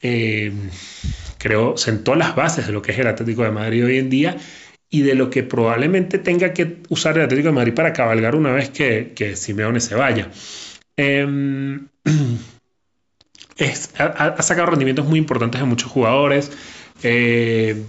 eh, 0.01 0.51
creo 1.38 1.78
sentó 1.78 2.15
las 2.15 2.36
bases 2.36 2.67
de 2.67 2.73
lo 2.73 2.82
que 2.82 2.91
es 2.91 2.99
el 2.99 3.08
Atlético 3.08 3.43
de 3.43 3.51
Madrid 3.51 3.86
hoy 3.86 3.97
en 3.97 4.10
día 4.10 4.38
y 4.89 5.01
de 5.01 5.15
lo 5.15 5.30
que 5.30 5.43
probablemente 5.43 6.19
tenga 6.19 6.54
que 6.54 6.78
usar 6.89 7.17
el 7.17 7.23
Atlético 7.23 7.49
de 7.49 7.56
Madrid 7.56 7.73
para 7.73 7.93
cabalgar 7.93 8.36
una 8.36 8.51
vez 8.51 8.69
que, 8.69 9.36
Simeone 9.36 9.80
se 9.80 9.95
vaya. 9.95 10.30
Eh, 10.97 11.80
ha, 13.98 14.41
sacado 14.41 14.68
rendimientos 14.68 15.06
muy 15.06 15.20
importantes 15.20 15.62
de 15.62 15.68
muchos 15.68 15.89
jugadores. 15.89 16.52
Eh, 17.04 17.84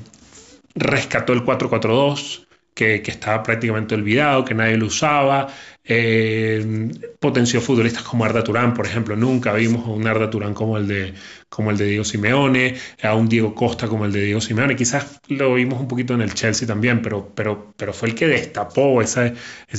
rescató 0.75 1.33
el 1.33 1.45
4-4-2, 1.45 2.47
que, 2.75 3.03
estaba 3.07 3.43
prácticamente 3.43 3.95
olvidado, 3.95 4.45
que 4.45 4.55
nadie 4.55 4.77
lo 4.77 4.87
usaba. 4.87 5.49
Eh, 5.83 6.91
potenció 7.21 7.61
futbolistas 7.61 8.03
como 8.03 8.25
Arda 8.25 8.45
Turán, 8.45 8.75
por 8.75 8.87
ejemplo. 8.87 9.17
Nunca 9.17 9.55
vimos 9.55 9.87
a 9.87 9.91
un 9.91 10.07
Arda 10.07 10.29
Turán 10.29 10.53
como 10.53 10.77
el, 10.77 10.87
de, 10.87 11.15
como 11.49 11.71
el 11.71 11.79
de 11.79 11.87
Diego 11.87 12.05
Simeone, 12.05 12.77
a 13.03 13.15
un 13.15 13.29
Diego 13.29 13.55
Costa 13.55 13.89
como 13.89 14.05
el 14.05 14.13
de 14.13 14.25
Diego 14.25 14.41
Simeone. 14.43 14.77
Quizás 14.77 15.21
lo 15.29 15.55
vimos 15.55 15.81
un 15.81 15.89
poquito 15.89 16.15
en 16.15 16.21
el 16.21 16.35
Chelsea 16.35 16.69
también, 16.69 17.01
pero, 17.03 17.33
pero, 17.35 17.73
pero 17.77 17.93
fue 17.95 18.11
el 18.11 18.15
que 18.15 18.29
destapó 18.29 19.01
ese 19.01 19.35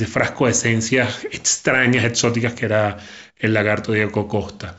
frasco 0.07 0.45
de 0.45 0.51
esencias 0.51 1.23
extrañas, 1.31 2.03
exóticas 2.03 2.53
que 2.53 2.65
era 2.65 2.97
el 3.37 3.53
lagarto 3.53 3.91
Diego 3.91 4.27
Costa. 4.27 4.75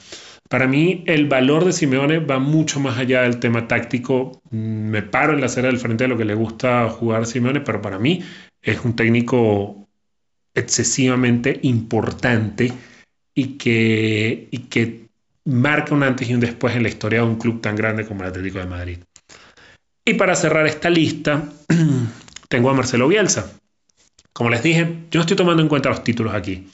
Para 0.48 0.66
mí 0.66 1.04
el 1.06 1.26
valor 1.26 1.66
de 1.66 1.72
Simeone 1.72 2.20
va 2.20 2.38
mucho 2.38 2.80
más 2.80 2.98
allá 2.98 3.22
del 3.22 3.38
tema 3.38 3.68
táctico. 3.68 4.40
Me 4.50 5.02
paro 5.02 5.34
en 5.34 5.40
la 5.40 5.46
acera 5.46 5.68
del 5.68 5.78
frente 5.78 6.04
de 6.04 6.08
lo 6.08 6.16
que 6.16 6.24
le 6.24 6.34
gusta 6.34 6.88
jugar 6.88 7.26
Simeone, 7.26 7.61
pero 7.61 7.82
para 7.82 7.98
mí 7.98 8.22
es 8.62 8.82
un 8.84 8.96
técnico 8.96 9.87
excesivamente 10.54 11.61
importante 11.62 12.72
y 13.34 13.58
que, 13.58 14.48
y 14.50 14.58
que 14.58 15.08
marca 15.44 15.94
un 15.94 16.02
antes 16.02 16.28
y 16.28 16.34
un 16.34 16.40
después 16.40 16.74
en 16.74 16.82
la 16.82 16.88
historia 16.88 17.20
de 17.20 17.26
un 17.26 17.37
club 17.37 17.61
tan 17.61 17.76
grande 17.76 18.06
como 18.06 18.22
el 18.22 18.30
Atlético 18.30 18.58
de 18.58 18.66
Madrid. 18.66 18.98
Y 20.04 20.14
para 20.14 20.34
cerrar 20.34 20.66
esta 20.66 20.88
lista, 20.88 21.52
tengo 22.48 22.70
a 22.70 22.74
Marcelo 22.74 23.06
Bielsa. 23.06 23.52
Como 24.32 24.48
les 24.48 24.62
dije, 24.62 24.84
yo 25.11 25.18
no 25.18 25.20
estoy 25.20 25.37
tomando 25.37 25.62
en 25.62 25.68
cuenta 25.68 25.90
los 25.90 26.02
títulos 26.02 26.34
aquí, 26.34 26.68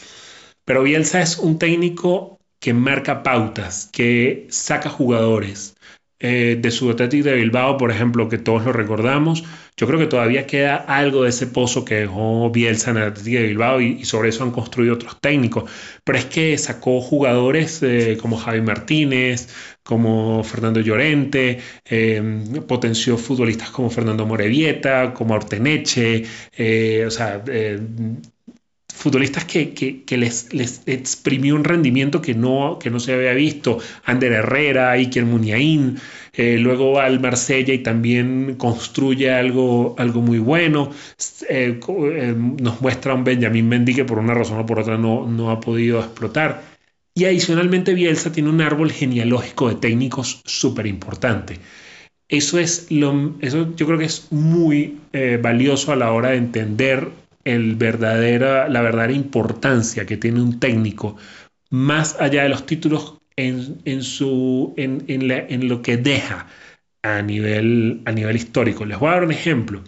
pero 0.65 0.85
Bielsa 0.85 1.21
es 1.21 1.39
un 1.39 1.59
técnico 1.59 2.39
que 2.65 2.73
marca 2.73 3.23
pautas, 3.23 3.91
que 3.93 4.47
saca 4.49 4.89
jugadores. 4.89 5.77
Eh, 6.21 6.57
de 6.59 6.71
su 6.71 6.91
Atlético 6.91 7.29
de 7.29 7.35
Bilbao, 7.35 7.77
por 7.77 7.91
ejemplo, 7.91 8.31
que 8.31 8.39
todos 8.39 8.65
lo 8.65 8.73
recordamos, 8.73 9.45
yo 9.77 9.87
creo 9.87 9.99
que 9.99 10.07
todavía 10.07 10.47
queda 10.47 10.77
algo 10.77 11.25
de 11.25 11.29
ese 11.29 11.47
pozo 11.47 11.85
que 11.85 11.97
dejó 11.97 12.51
Bielsa 12.51 12.93
en 12.93 12.97
el 12.97 13.03
Atlético 13.09 13.37
de 13.37 13.47
Bilbao 13.49 13.81
y, 13.83 14.05
sobre 14.07 14.31
eso 14.31 14.45
han 14.45 14.51
construido 14.51 14.95
otros 14.95 15.21
técnicos. 15.21 15.71
Pero 16.05 16.19
es 16.19 16.25
que 16.25 16.57
sacó 16.57 17.03
jugadores 17.03 17.83
eh, 17.83 18.17
como 18.23 18.39
Javi 18.39 18.63
Martínez, 18.63 19.49
como 19.83 20.43
Fernando 20.43 20.81
Llorente, 20.81 21.61
eh, 21.85 22.23
potenció 22.67 23.19
futbolistas 23.19 23.71
como 23.71 23.91
Fernando 23.91 24.25
Morevieta, 24.25 25.13
como 25.13 25.35
Orteneche, 25.35 26.25
o 27.07 27.11
sea, 27.11 27.43
futbolistas 29.05 29.45
que, 29.45 30.03
les, 30.17 30.49
exprimió 30.87 31.55
un 31.57 31.65
rendimiento 31.65 32.23
que 32.23 32.35
no, 32.35 32.79
que 32.81 32.89
no 32.89 32.99
se 32.99 33.13
había 33.13 33.35
visto. 33.35 33.79
Ander 34.07 34.33
Herrera, 34.33 34.93
Iker 34.93 35.27
Muniain, 35.27 35.99
eh, 36.33 36.57
luego 36.59 36.93
va 36.93 37.05
al 37.05 37.21
Marsella 37.21 37.75
y 37.75 37.81
también 37.81 38.55
construye 38.57 39.31
algo, 39.31 39.95
algo 39.99 40.23
muy 40.23 40.39
bueno. 40.39 40.91
Eh, 41.51 41.79
eh, 41.87 42.35
nos 42.35 42.81
muestra 42.81 43.13
un 43.13 43.25
Benjamín 43.25 43.69
Mendy 43.69 43.95
que 43.95 44.07
por 44.07 44.19
una 44.19 44.33
razón 44.33 44.59
o 44.59 44.65
por 44.65 44.79
otra 44.79 44.97
no, 44.97 45.27
no 45.27 45.51
ha 45.51 45.61
podido 45.61 46.01
explotar. 46.01 46.63
Y 47.15 47.27
adicionalmente 47.27 47.93
Bielsa 47.93 48.33
tiene 48.33 48.49
un 48.49 48.63
árbol 48.63 48.91
genealógico 48.91 49.69
de 49.69 49.75
técnicos 49.75 50.41
súper 50.47 50.87
importante. 50.87 51.59
Eso 52.27 52.59
es 52.59 52.91
lo, 52.91 53.35
eso 53.43 53.77
yo 53.77 53.85
creo 53.87 53.99
que 53.99 54.07
es 54.07 54.29
muy 54.33 54.97
valioso 55.43 55.93
a 55.93 55.97
la 55.97 56.11
hora 56.11 56.31
de 56.31 56.39
entender 56.39 57.11
el 57.45 57.77
verdadera, 57.77 58.69
la 58.69 58.83
verdadera 58.83 59.13
importancia 59.13 60.07
que 60.07 60.17
tiene 60.17 60.41
un 60.41 60.59
técnico, 60.61 61.17
más 61.71 62.21
allá 62.21 62.43
de 62.45 62.49
los 62.49 62.67
títulos, 62.67 63.19
en, 63.37 64.03
su, 64.03 64.75
en, 64.77 65.05
en, 65.09 65.69
lo 65.69 65.83
que 65.83 65.97
deja 65.97 66.47
a 67.03 67.23
nivel, 67.23 68.03
a 68.05 68.13
nivel 68.13 68.37
histórico. 68.37 68.85
Les 68.85 68.99
voy 68.99 69.09
a 69.09 69.13
dar 69.13 69.25
un 69.25 69.33
ejemplo. 69.33 69.83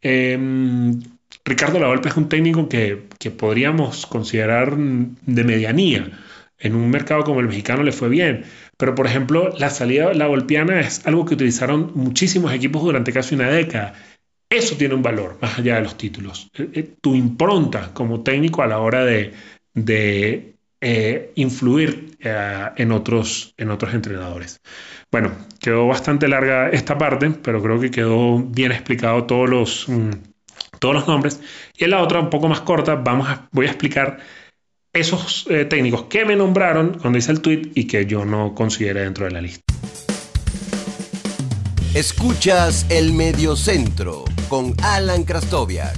Em, 0.00 1.00
Ricardo 1.44 1.78
Lavolpe 1.78 2.08
es 2.08 2.16
un 2.16 2.28
técnico 2.28 2.68
que, 2.68 3.06
que, 3.18 3.30
podríamos 3.30 4.06
considerar 4.06 4.76
de 4.76 5.44
medianía. 5.44 6.10
En 6.58 6.74
un 6.74 6.90
mercado 6.90 7.22
como 7.22 7.40
el 7.40 7.46
mexicano 7.46 7.84
le 7.84 7.92
fue 7.92 8.08
bien. 8.08 8.44
Pero, 8.76 8.94
por 8.94 9.06
ejemplo, 9.06 9.54
la 9.58 9.70
salida 9.70 10.12
la 10.12 10.26
golpiana 10.26 10.80
es 10.80 11.06
algo 11.06 11.24
que 11.24 11.34
utilizaron 11.34 11.92
muchísimos 11.94 12.52
equipos 12.52 12.82
durante 12.82 13.12
casi 13.12 13.34
una 13.34 13.48
década. 13.48 13.94
Eso 14.50 14.76
tiene 14.76 14.94
un 14.94 15.02
valor, 15.02 15.36
más 15.42 15.58
allá 15.58 15.76
de 15.76 15.82
los 15.82 15.96
títulos. 15.96 16.50
Eh, 16.54 16.70
eh, 16.72 16.94
tu 17.00 17.14
impronta 17.14 17.92
como 17.92 18.22
técnico 18.22 18.62
a 18.62 18.66
la 18.66 18.78
hora 18.78 19.04
de, 19.04 19.34
eh, 20.80 21.32
influir 21.34 22.16
en, 22.20 22.92
otros, 22.92 23.54
en 23.58 23.70
otros 23.70 23.92
entrenadores. 23.92 24.60
Bueno, 25.10 25.32
quedó 25.60 25.86
bastante 25.86 26.28
larga 26.28 26.70
esta 26.70 26.96
parte, 26.96 27.30
pero 27.30 27.62
creo 27.62 27.78
que 27.78 27.90
quedó 27.90 28.38
bien 28.38 28.72
explicado 28.72 29.24
todos 29.24 29.50
los, 29.50 29.88
mm, 29.88 30.10
nombres. 31.06 31.40
Y 31.76 31.84
en 31.84 31.90
la 31.90 32.02
otra, 32.02 32.20
un 32.20 32.30
poco 32.30 32.48
más 32.48 32.60
corta, 32.62 32.94
vamos 32.94 33.28
a, 33.28 33.48
voy 33.52 33.66
a 33.66 33.70
explicar 33.70 34.18
esos 34.92 35.46
técnicos 35.68 36.04
que 36.04 36.24
me 36.24 36.34
nombraron 36.34 36.98
cuando 36.98 37.18
hice 37.18 37.32
el 37.32 37.40
tweet 37.40 37.70
y 37.74 37.86
que 37.86 38.06
yo 38.06 38.24
no 38.24 38.54
consideré 38.54 39.02
dentro 39.02 39.26
de 39.26 39.32
la 39.32 39.40
lista. 39.40 39.62
Escuchas 41.94 42.86
el 42.90 43.12
Mediocentro 43.12 44.24
con 44.48 44.74
Alan 44.82 45.24
Krastoviak. 45.24 45.94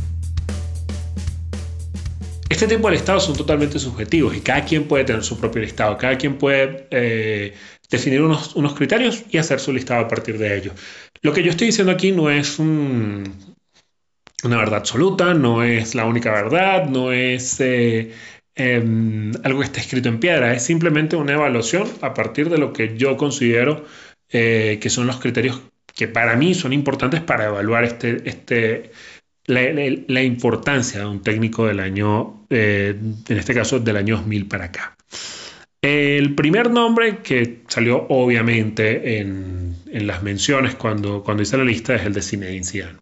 Este 2.49 2.67
tipo 2.67 2.89
de 2.89 2.95
listados 2.95 3.25
son 3.25 3.37
totalmente 3.37 3.79
subjetivos 3.79 4.37
y 4.37 4.41
cada 4.41 4.65
quien 4.65 4.85
puede 4.85 5.05
tener 5.05 5.23
su 5.23 5.39
propio 5.39 5.63
listado, 5.63 5.97
cada 5.97 6.19
quien 6.19 6.37
puede 6.37 6.89
eh, 6.91 7.55
definir 7.89 8.21
unos, 8.23 8.57
unos, 8.57 8.75
criterios 8.75 9.23
y 9.31 9.39
hacer 9.39 9.61
su 9.61 9.73
listado 9.73 10.05
a 10.05 10.09
partir 10.09 10.37
de 10.37 10.57
ellos. 10.57 10.75
Lo 11.23 11.33
que 11.33 11.43
yo 11.43 11.51
estoy 11.51 11.69
diciendo 11.69 11.93
aquí 11.93 12.11
no 12.11 12.29
es 12.29 12.59
una 12.59 13.23
verdad 14.43 14.81
absoluta, 14.81 15.33
no 15.33 15.63
es 15.63 15.95
la 15.95 16.07
única 16.07 16.33
verdad, 16.33 16.87
no 16.87 17.13
es 17.13 17.61
eh, 17.61 18.13
em, 18.57 19.33
algo 19.45 19.61
que 19.61 19.67
está 19.67 19.81
escrito 19.81 20.09
en 20.09 20.19
piedra, 20.19 20.53
es 20.53 20.65
simplemente 20.65 21.15
una 21.15 21.35
evaluación 21.35 21.89
a 22.03 22.15
partir 22.15 22.51
de 22.51 22.59
lo 22.59 22.73
que 22.73 22.97
yo 22.99 23.17
considero 23.17 23.85
eh, 24.33 24.79
que 24.81 24.91
son 24.91 25.07
los 25.07 25.19
criterios 25.19 25.61
que 26.01 26.09
para 26.09 26.35
mí 26.35 26.55
son 26.55 26.73
importantes 26.73 27.21
para 27.21 27.45
evaluar 27.45 27.85
este, 27.85 28.23
este, 28.25 28.91
la, 29.45 30.23
importancia 30.23 31.01
de 31.01 31.05
un 31.05 31.21
técnico 31.21 31.67
del 31.67 31.79
año, 31.79 32.47
eh, 32.49 32.99
en 33.29 33.37
este 33.37 33.53
caso 33.53 33.81
del 33.81 33.99
año 33.99 34.17
2000 34.17 34.49
para 34.49 34.65
acá. 34.65 34.97
El 35.83 36.35
primer 36.35 36.71
nombre 36.71 37.19
que 37.19 37.65
salió 37.69 38.07
obviamente 38.09 39.19
en, 39.19 39.77
en 39.93 40.07
las 40.07 40.23
menciones 40.23 40.75
cuando, 40.75 41.23
cuando 41.23 41.43
hice 41.43 41.59
la 41.59 41.65
lista 41.65 41.95
es 41.95 42.07
el 42.07 42.15
de 42.15 42.23
Zinedine 42.23 42.65
Zidane. 42.65 42.99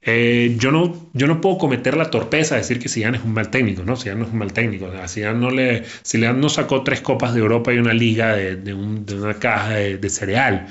Eh, 0.00 0.54
yo, 0.60 0.70
no, 0.70 1.10
yo 1.12 1.26
no 1.26 1.40
puedo 1.40 1.58
cometer 1.58 1.96
la 1.96 2.08
torpeza 2.08 2.54
de 2.54 2.60
decir 2.60 2.78
que 2.78 2.88
Zidane 2.88 3.18
es 3.18 3.24
un 3.24 3.34
mal 3.34 3.50
técnico, 3.50 3.82
¿no? 3.82 3.96
Zidane 3.96 4.20
no 4.20 4.26
es 4.26 4.32
un 4.32 4.38
mal 4.38 4.52
técnico. 4.52 4.86
O 4.86 5.08
Zidane 5.08 5.40
no 5.40 5.50
le, 5.50 5.82
Zidane 6.06 6.38
no 6.38 6.48
sacó 6.48 6.84
tres 6.84 7.00
copas 7.00 7.34
de 7.34 7.40
Europa 7.40 7.72
y 7.72 7.78
una 7.78 7.94
liga 7.94 8.36
de, 8.36 8.74
una 8.74 9.34
caja 9.34 9.70
de 9.74 10.08
cereal 10.08 10.68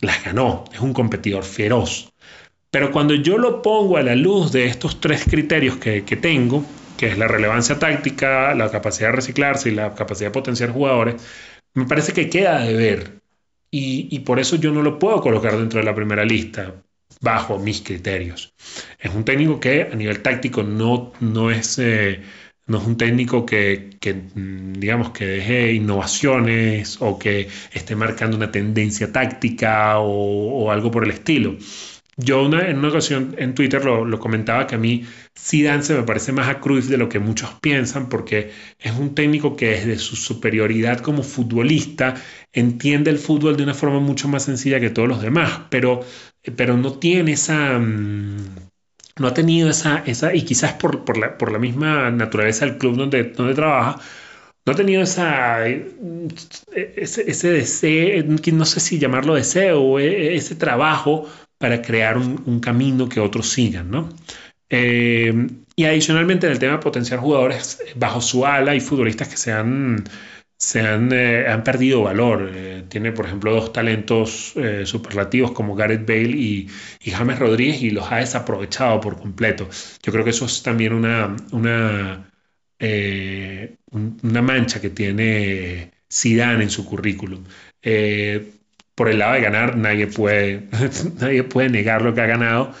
las 0.00 0.24
ganó, 0.24 0.64
es 0.72 0.80
un 0.80 0.92
competidor 0.92 1.44
feroz. 1.44 2.12
Pero 2.70 2.92
cuando 2.92 3.14
yo 3.14 3.38
lo 3.38 3.62
pongo 3.62 3.96
a 3.96 4.02
la 4.02 4.14
luz 4.14 4.52
de 4.52 4.66
estos 4.66 5.00
tres 5.00 5.24
criterios 5.24 5.76
que, 5.76 6.02
tengo, 6.02 6.64
que 6.96 7.08
es 7.08 7.18
la 7.18 7.26
relevancia 7.26 7.78
táctica, 7.78 8.54
la 8.54 8.70
capacidad 8.70 9.08
de 9.08 9.16
reciclarse 9.16 9.70
y 9.70 9.74
la 9.74 9.94
capacidad 9.94 10.28
de 10.28 10.34
potenciar 10.34 10.72
jugadores, 10.72 11.22
me 11.74 11.86
parece 11.86 12.12
que 12.12 12.28
queda 12.28 12.60
de 12.60 12.74
ver. 12.74 13.20
Y, 13.70 14.20
por 14.20 14.38
eso 14.38 14.56
yo 14.56 14.72
no 14.72 14.82
lo 14.82 14.98
puedo 14.98 15.20
colocar 15.20 15.56
dentro 15.56 15.80
de 15.80 15.84
la 15.84 15.94
primera 15.94 16.24
lista 16.24 16.74
bajo 17.20 17.58
mis 17.58 17.82
criterios. 17.82 18.54
Es 18.98 19.14
un 19.14 19.24
técnico 19.24 19.60
que 19.60 19.82
a 19.82 19.94
nivel 19.94 20.22
táctico 20.22 20.62
no, 20.62 21.12
no 21.20 21.50
es... 21.50 21.78
Eh, 21.78 22.22
no 22.68 22.78
es 22.78 22.86
un 22.86 22.96
técnico 22.96 23.44
que, 23.46 23.98
mm, 24.34 24.74
digamos, 24.74 25.10
que 25.10 25.26
deje 25.26 25.72
innovaciones 25.72 26.98
o 27.00 27.18
que 27.18 27.48
esté 27.72 27.96
marcando 27.96 28.36
una 28.36 28.52
tendencia 28.52 29.10
táctica 29.10 29.98
o, 29.98 30.70
algo 30.70 30.90
por 30.90 31.04
el 31.04 31.10
estilo. 31.10 31.56
Yo 32.16 32.46
en 32.46 32.78
una 32.78 32.88
ocasión 32.88 33.36
en 33.38 33.54
Twitter 33.54 33.84
lo, 33.84 34.18
comentaba 34.18 34.66
que 34.66 34.74
a 34.74 34.78
mí 34.78 35.04
Zidane 35.38 35.82
se 35.84 35.94
me 35.94 36.02
parece 36.02 36.32
más 36.32 36.48
a 36.48 36.60
Cruyff 36.60 36.88
de 36.88 36.98
lo 36.98 37.08
que 37.08 37.20
muchos 37.20 37.50
piensan 37.60 38.08
porque 38.08 38.50
es 38.80 38.92
un 38.92 39.14
técnico 39.14 39.56
que 39.56 39.68
desde 39.68 39.98
su 39.98 40.16
superioridad 40.16 40.98
como 40.98 41.22
futbolista 41.22 42.14
entiende 42.52 43.10
el 43.10 43.18
fútbol 43.18 43.56
de 43.56 43.62
una 43.62 43.74
forma 43.74 44.00
mucho 44.00 44.28
más 44.28 44.44
sencilla 44.44 44.80
que 44.80 44.90
todos 44.90 45.08
los 45.08 45.22
demás, 45.22 45.62
pero, 45.70 46.00
pero 46.56 46.76
no 46.76 46.94
tiene 46.98 47.32
esa... 47.32 47.78
Mm, 47.78 48.67
no 49.18 49.28
ha 49.28 49.34
tenido 49.34 49.70
esa, 49.70 50.02
esa 50.06 50.34
y 50.34 50.42
quizás 50.42 50.74
por, 50.74 51.04
por, 51.04 51.18
la, 51.18 51.38
por 51.38 51.52
la 51.52 51.58
misma 51.58 52.10
naturaleza 52.10 52.64
del 52.66 52.78
club 52.78 52.96
donde, 52.96 53.24
donde 53.24 53.54
trabaja, 53.54 54.00
no 54.68 54.72
ha 54.72 54.76
tenido 54.76 55.02
esa, 55.02 55.66
ese, 55.66 57.30
ese 57.30 57.50
deseo, 57.50 58.24
no 58.52 58.64
sé 58.64 58.80
si 58.80 58.98
llamarlo 58.98 59.34
deseo, 59.34 59.98
e, 59.98 60.36
ese 60.36 60.56
trabajo 60.56 61.26
para 61.56 61.80
crear 61.82 62.18
un, 62.18 62.60
camino 62.60 63.08
que 63.08 63.20
otros 63.20 63.48
sigan, 63.48 63.90
¿no? 63.90 64.10
Eh, 64.70 65.48
y 65.74 65.84
adicionalmente 65.84 66.46
en 66.46 66.52
el 66.52 66.58
tema 66.58 66.72
de 66.72 66.78
potenciar 66.80 67.20
jugadores 67.20 67.80
bajo 67.96 68.20
su 68.20 68.44
ala 68.44 68.74
y 68.74 68.80
futbolistas 68.80 69.28
que 69.28 69.36
sean 69.36 70.04
se 70.58 70.80
han, 70.80 71.12
eh, 71.12 71.46
han 71.48 71.64
perdido 71.64 72.02
valor. 72.02 72.50
Eh, 72.52 72.84
tiene, 72.88 73.12
por 73.12 73.26
ejemplo, 73.26 73.52
dos 73.52 73.72
talentos 73.72 74.54
eh, 74.56 74.84
superlativos 74.86 75.52
como 75.52 75.74
Gareth 75.74 76.06
Bale 76.06 76.30
y, 76.30 76.68
James 77.10 77.38
Rodríguez 77.38 77.82
y 77.82 77.90
los 77.90 78.10
ha 78.12 78.16
desaprovechado 78.18 79.00
por 79.00 79.18
completo. 79.18 79.68
Yo 80.02 80.12
creo 80.12 80.24
que 80.24 80.30
eso 80.30 80.46
es 80.46 80.62
también 80.62 80.92
una, 80.92 81.36
una, 81.52 82.30
una 83.92 84.42
mancha 84.42 84.80
que 84.80 84.90
tiene 84.90 85.92
Zidane 86.12 86.64
en 86.64 86.70
su 86.70 86.84
currículum. 86.84 87.44
por 88.94 89.08
el 89.08 89.18
lado 89.18 89.34
de 89.34 89.40
ganar, 89.40 89.76
nadie 89.76 90.06
puede, 90.06 90.68
nadie 91.20 91.44
puede 91.44 91.68
negar 91.70 92.02
lo 92.02 92.14
que 92.14 92.20
ha 92.20 92.26
ganado, 92.26 92.74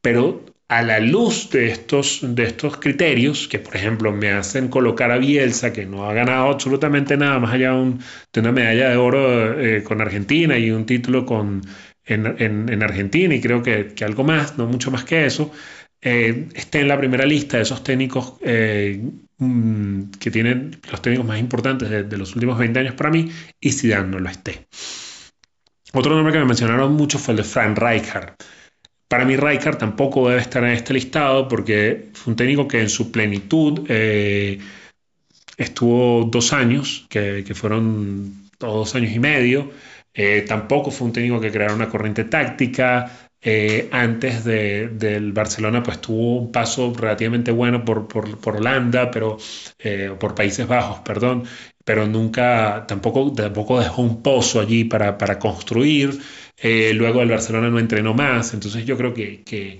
pero 0.00 0.47
a 0.68 0.82
la 0.82 1.00
luz 1.00 1.50
de 1.50 1.68
estos, 1.68 2.20
de 2.22 2.44
estos 2.44 2.76
criterios, 2.76 3.48
que 3.48 3.58
por 3.58 3.74
ejemplo 3.74 4.12
me 4.12 4.30
hacen 4.32 4.68
colocar 4.68 5.10
a 5.10 5.18
Bielsa, 5.18 5.72
que 5.72 5.86
no 5.86 6.08
ha 6.08 6.12
ganado 6.12 6.48
absolutamente 6.50 7.16
nada 7.16 7.38
más 7.38 7.54
allá 7.54 7.72
de, 7.72 8.40
una 8.40 8.52
medalla 8.52 8.90
de 8.90 8.96
oro 8.96 9.58
eh, 9.58 9.82
con 9.82 10.00
Argentina 10.02 10.58
y 10.58 10.70
un 10.70 10.84
título 10.84 11.24
con, 11.24 11.62
en, 12.04 12.82
Argentina, 12.82 13.34
y 13.34 13.40
creo 13.40 13.62
que, 13.62 13.94
algo 14.04 14.24
más, 14.24 14.58
no 14.58 14.66
mucho 14.66 14.90
más 14.90 15.04
que 15.04 15.24
eso, 15.24 15.50
eh, 16.02 16.48
esté 16.54 16.80
en 16.80 16.88
la 16.88 16.98
primera 16.98 17.24
lista 17.24 17.56
de 17.56 17.62
esos 17.62 17.82
técnicos 17.82 18.34
eh, 18.42 19.02
mm, 19.38 20.10
que 20.20 20.30
tienen 20.30 20.78
los 20.90 21.00
técnicos 21.02 21.26
más 21.26 21.40
importantes 21.40 21.88
de, 21.88 22.04
de, 22.04 22.16
los 22.18 22.34
últimos 22.34 22.58
20 22.58 22.78
años 22.78 22.94
para 22.94 23.10
mí, 23.10 23.30
y 23.58 23.72
Zidane 23.72 24.08
no 24.08 24.18
lo 24.18 24.28
esté. 24.28 24.66
Otro 25.94 26.14
nombre 26.14 26.34
que 26.34 26.38
me 26.40 26.44
mencionaron 26.44 26.92
mucho 26.92 27.18
fue 27.18 27.32
el 27.32 27.38
de 27.38 27.44
Frank 27.44 27.78
Rijkaard 27.78 28.34
para 29.08 29.24
mí 29.24 29.36
Rijkaard 29.36 29.78
tampoco 29.78 30.28
debe 30.28 30.42
estar 30.42 30.62
en 30.62 30.70
este 30.70 30.92
listado 30.92 31.48
porque 31.48 32.10
fue 32.12 32.32
un 32.32 32.36
técnico 32.36 32.68
que 32.68 32.82
en 32.82 32.90
su 32.90 33.10
plenitud 33.10 33.86
eh, 33.88 34.58
estuvo 35.56 36.24
dos 36.24 36.52
años, 36.52 37.06
que, 37.08 37.42
fueron 37.54 38.50
dos 38.60 38.94
años 38.94 39.12
y 39.12 39.18
medio. 39.18 39.70
Eh, 40.12 40.44
tampoco 40.46 40.90
fue 40.90 41.06
un 41.06 41.12
técnico 41.12 41.40
que 41.40 41.50
creara 41.50 41.74
una 41.74 41.88
corriente 41.88 42.24
táctica. 42.24 43.30
Eh, 43.40 43.88
antes 43.92 44.44
del 44.44 45.32
Barcelona, 45.32 45.82
pues 45.82 46.00
tuvo 46.00 46.40
un 46.40 46.52
paso 46.52 46.92
relativamente 46.94 47.50
bueno 47.50 47.84
por, 47.84 48.08
Holanda, 48.44 49.10
pero 49.10 49.38
por 50.18 50.34
Países 50.34 50.66
Bajos, 50.66 50.98
perdón, 51.00 51.44
pero 51.84 52.06
nunca, 52.06 52.84
tampoco, 52.86 53.32
tampoco 53.32 53.80
dejó 53.80 54.02
un 54.02 54.22
pozo 54.22 54.60
allí 54.60 54.84
para 54.84 55.38
construir. 55.38 56.18
Eh, 56.60 56.92
luego 56.94 57.22
el 57.22 57.28
Barcelona 57.30 57.70
no 57.70 57.78
entrenó 57.78 58.14
más, 58.14 58.52
entonces 58.54 58.84
yo 58.84 58.96
creo 58.96 59.14
que, 59.14 59.44
que, 59.44 59.78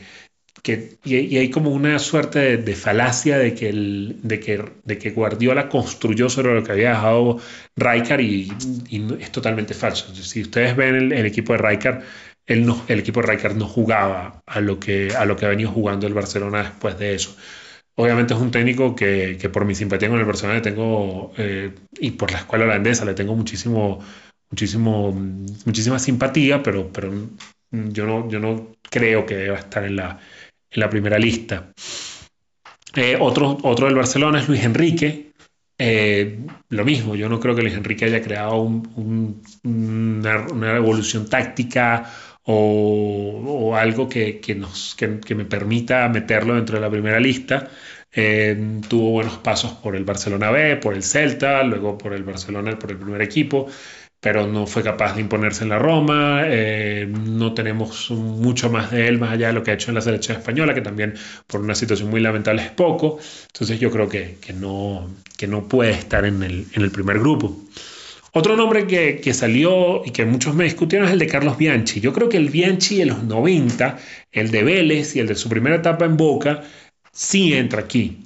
y, 1.04 1.36
hay 1.36 1.50
como 1.50 1.70
una 1.70 1.98
suerte 1.98 2.56
de, 2.56 2.74
falacia 2.74 3.38
de 3.38 3.54
que, 3.54 3.72
de, 3.72 4.40
que, 4.40 4.64
de 4.84 4.98
que 4.98 5.10
Guardiola 5.10 5.68
construyó 5.68 6.28
sobre 6.28 6.54
lo 6.54 6.62
que 6.62 6.72
había 6.72 6.90
dejado 6.90 7.40
Rijkaard 7.76 8.20
y, 8.20 8.52
es 9.20 9.32
totalmente 9.32 9.74
falso. 9.74 10.14
si 10.14 10.42
ustedes 10.42 10.76
ven 10.76 11.12
el, 11.12 11.26
equipo 11.26 11.52
de 11.52 11.58
Rijkaard, 11.58 12.02
el, 12.46 12.72
el 12.88 12.98
equipo 13.00 13.20
de 13.22 13.28
Rijkaard 13.28 13.56
no 13.56 13.66
jugaba 13.66 14.42
a 14.46 14.60
lo, 14.60 14.78
que, 14.78 15.14
a 15.16 15.24
lo 15.24 15.36
que 15.36 15.46
ha 15.46 15.48
venido 15.48 15.70
jugando 15.70 16.06
el 16.06 16.14
Barcelona 16.14 16.62
después 16.62 16.98
de 16.98 17.14
eso. 17.14 17.36
Obviamente 17.96 18.32
es 18.34 18.40
un 18.40 18.52
técnico 18.52 18.94
que, 18.94 19.36
que 19.40 19.48
por 19.48 19.64
mi 19.64 19.74
simpatía 19.74 20.08
con 20.08 20.20
el 20.20 20.24
Barcelona 20.24 20.58
le 20.58 20.62
tengo, 20.62 21.32
eh, 21.36 21.74
y 21.98 22.12
por 22.12 22.30
la 22.30 22.38
escuela 22.38 22.64
holandesa 22.64 23.04
le 23.04 23.14
tengo 23.14 23.34
muchísimo 23.34 23.98
muchísimo, 24.50 25.12
muchísima 25.64 25.98
simpatía, 25.98 26.62
pero, 26.62 26.90
pero 26.92 27.12
yo, 27.70 28.06
no, 28.06 28.28
yo 28.28 28.38
no 28.38 28.72
creo 28.90 29.26
que 29.26 29.36
deba 29.36 29.58
estar 29.58 29.84
en 29.84 29.96
la, 29.96 30.18
en 30.70 30.80
la 30.80 30.90
primera 30.90 31.18
lista. 31.18 31.72
Eh, 32.94 33.16
otro, 33.20 33.58
otro 33.62 33.86
del 33.86 33.94
Barcelona 33.94 34.40
es 34.40 34.48
Luis 34.48 34.64
Enrique. 34.64 35.32
Eh, 35.80 36.40
lo 36.70 36.84
mismo, 36.84 37.14
yo 37.14 37.28
no 37.28 37.38
creo 37.38 37.54
que 37.54 37.62
Luis 37.62 37.74
Enrique 37.74 38.06
haya 38.06 38.22
creado 38.22 38.62
una, 38.62 40.76
evolución 40.76 41.28
táctica 41.28 42.12
o, 42.42 43.76
algo 43.76 44.08
que, 44.08 44.40
nos, 44.56 44.96
que, 44.96 45.34
me 45.34 45.44
permita 45.44 46.08
meterlo 46.08 46.54
dentro 46.54 46.76
de 46.76 46.80
la 46.80 46.90
primera 46.90 47.20
lista. 47.20 47.68
Eh, 48.10 48.80
tuvo 48.88 49.10
buenos 49.10 49.36
pasos 49.38 49.72
por 49.72 49.94
el 49.94 50.04
Barcelona 50.04 50.50
B, 50.50 50.76
por 50.76 50.94
el 50.94 51.02
Celta, 51.02 51.62
luego 51.62 51.98
por 51.98 52.14
el 52.14 52.24
Barcelona, 52.24 52.78
por 52.78 52.90
el 52.90 52.96
primer 52.96 53.22
equipo 53.22 53.68
pero 54.20 54.46
no 54.46 54.66
fue 54.66 54.82
capaz 54.82 55.14
de 55.14 55.20
imponerse 55.20 55.62
en 55.62 55.70
la 55.70 55.78
Roma. 55.78 56.42
Eh, 56.44 57.06
no 57.08 57.54
tenemos 57.54 58.10
mucho 58.10 58.70
más 58.70 58.90
de 58.90 59.08
él, 59.08 59.18
más 59.18 59.32
allá 59.32 59.48
de 59.48 59.52
lo 59.52 59.62
que 59.62 59.70
ha 59.70 59.74
hecho 59.74 59.90
en 59.90 59.94
la 59.94 60.00
selección 60.00 60.36
española, 60.38 60.74
que 60.74 60.80
también 60.80 61.14
por 61.46 61.60
una 61.60 61.74
situación 61.74 62.10
muy 62.10 62.20
lamentable 62.20 62.62
es 62.62 62.70
poco. 62.70 63.18
Entonces 63.46 63.78
yo 63.78 63.90
creo 63.90 64.08
que, 64.08 64.38
que 64.40 64.52
no, 64.52 65.08
que 65.36 65.46
no 65.46 65.68
puede 65.68 65.92
estar 65.92 66.24
en 66.24 66.42
el, 66.42 66.66
en 66.72 66.82
el 66.82 66.90
primer 66.90 67.18
grupo. 67.20 67.56
Otro 68.32 68.56
nombre 68.56 68.86
que, 68.86 69.20
que, 69.20 69.32
salió 69.34 70.04
y 70.04 70.10
que 70.10 70.24
muchos 70.24 70.54
me 70.54 70.64
discutieron 70.64 71.08
es 71.08 71.12
el 71.12 71.18
de 71.18 71.26
Carlos 71.26 71.56
Bianchi. 71.56 72.00
Yo 72.00 72.12
creo 72.12 72.28
que 72.28 72.36
el 72.36 72.50
Bianchi 72.50 72.96
de 72.98 73.06
los 73.06 73.22
90, 73.22 73.98
el 74.32 74.50
de 74.50 74.62
Vélez 74.64 75.16
y 75.16 75.20
el 75.20 75.26
de 75.28 75.34
su 75.34 75.48
primera 75.48 75.76
etapa 75.76 76.04
en 76.04 76.16
Boca, 76.16 76.62
sí 77.12 77.54
entra 77.54 77.80
aquí. 77.80 78.18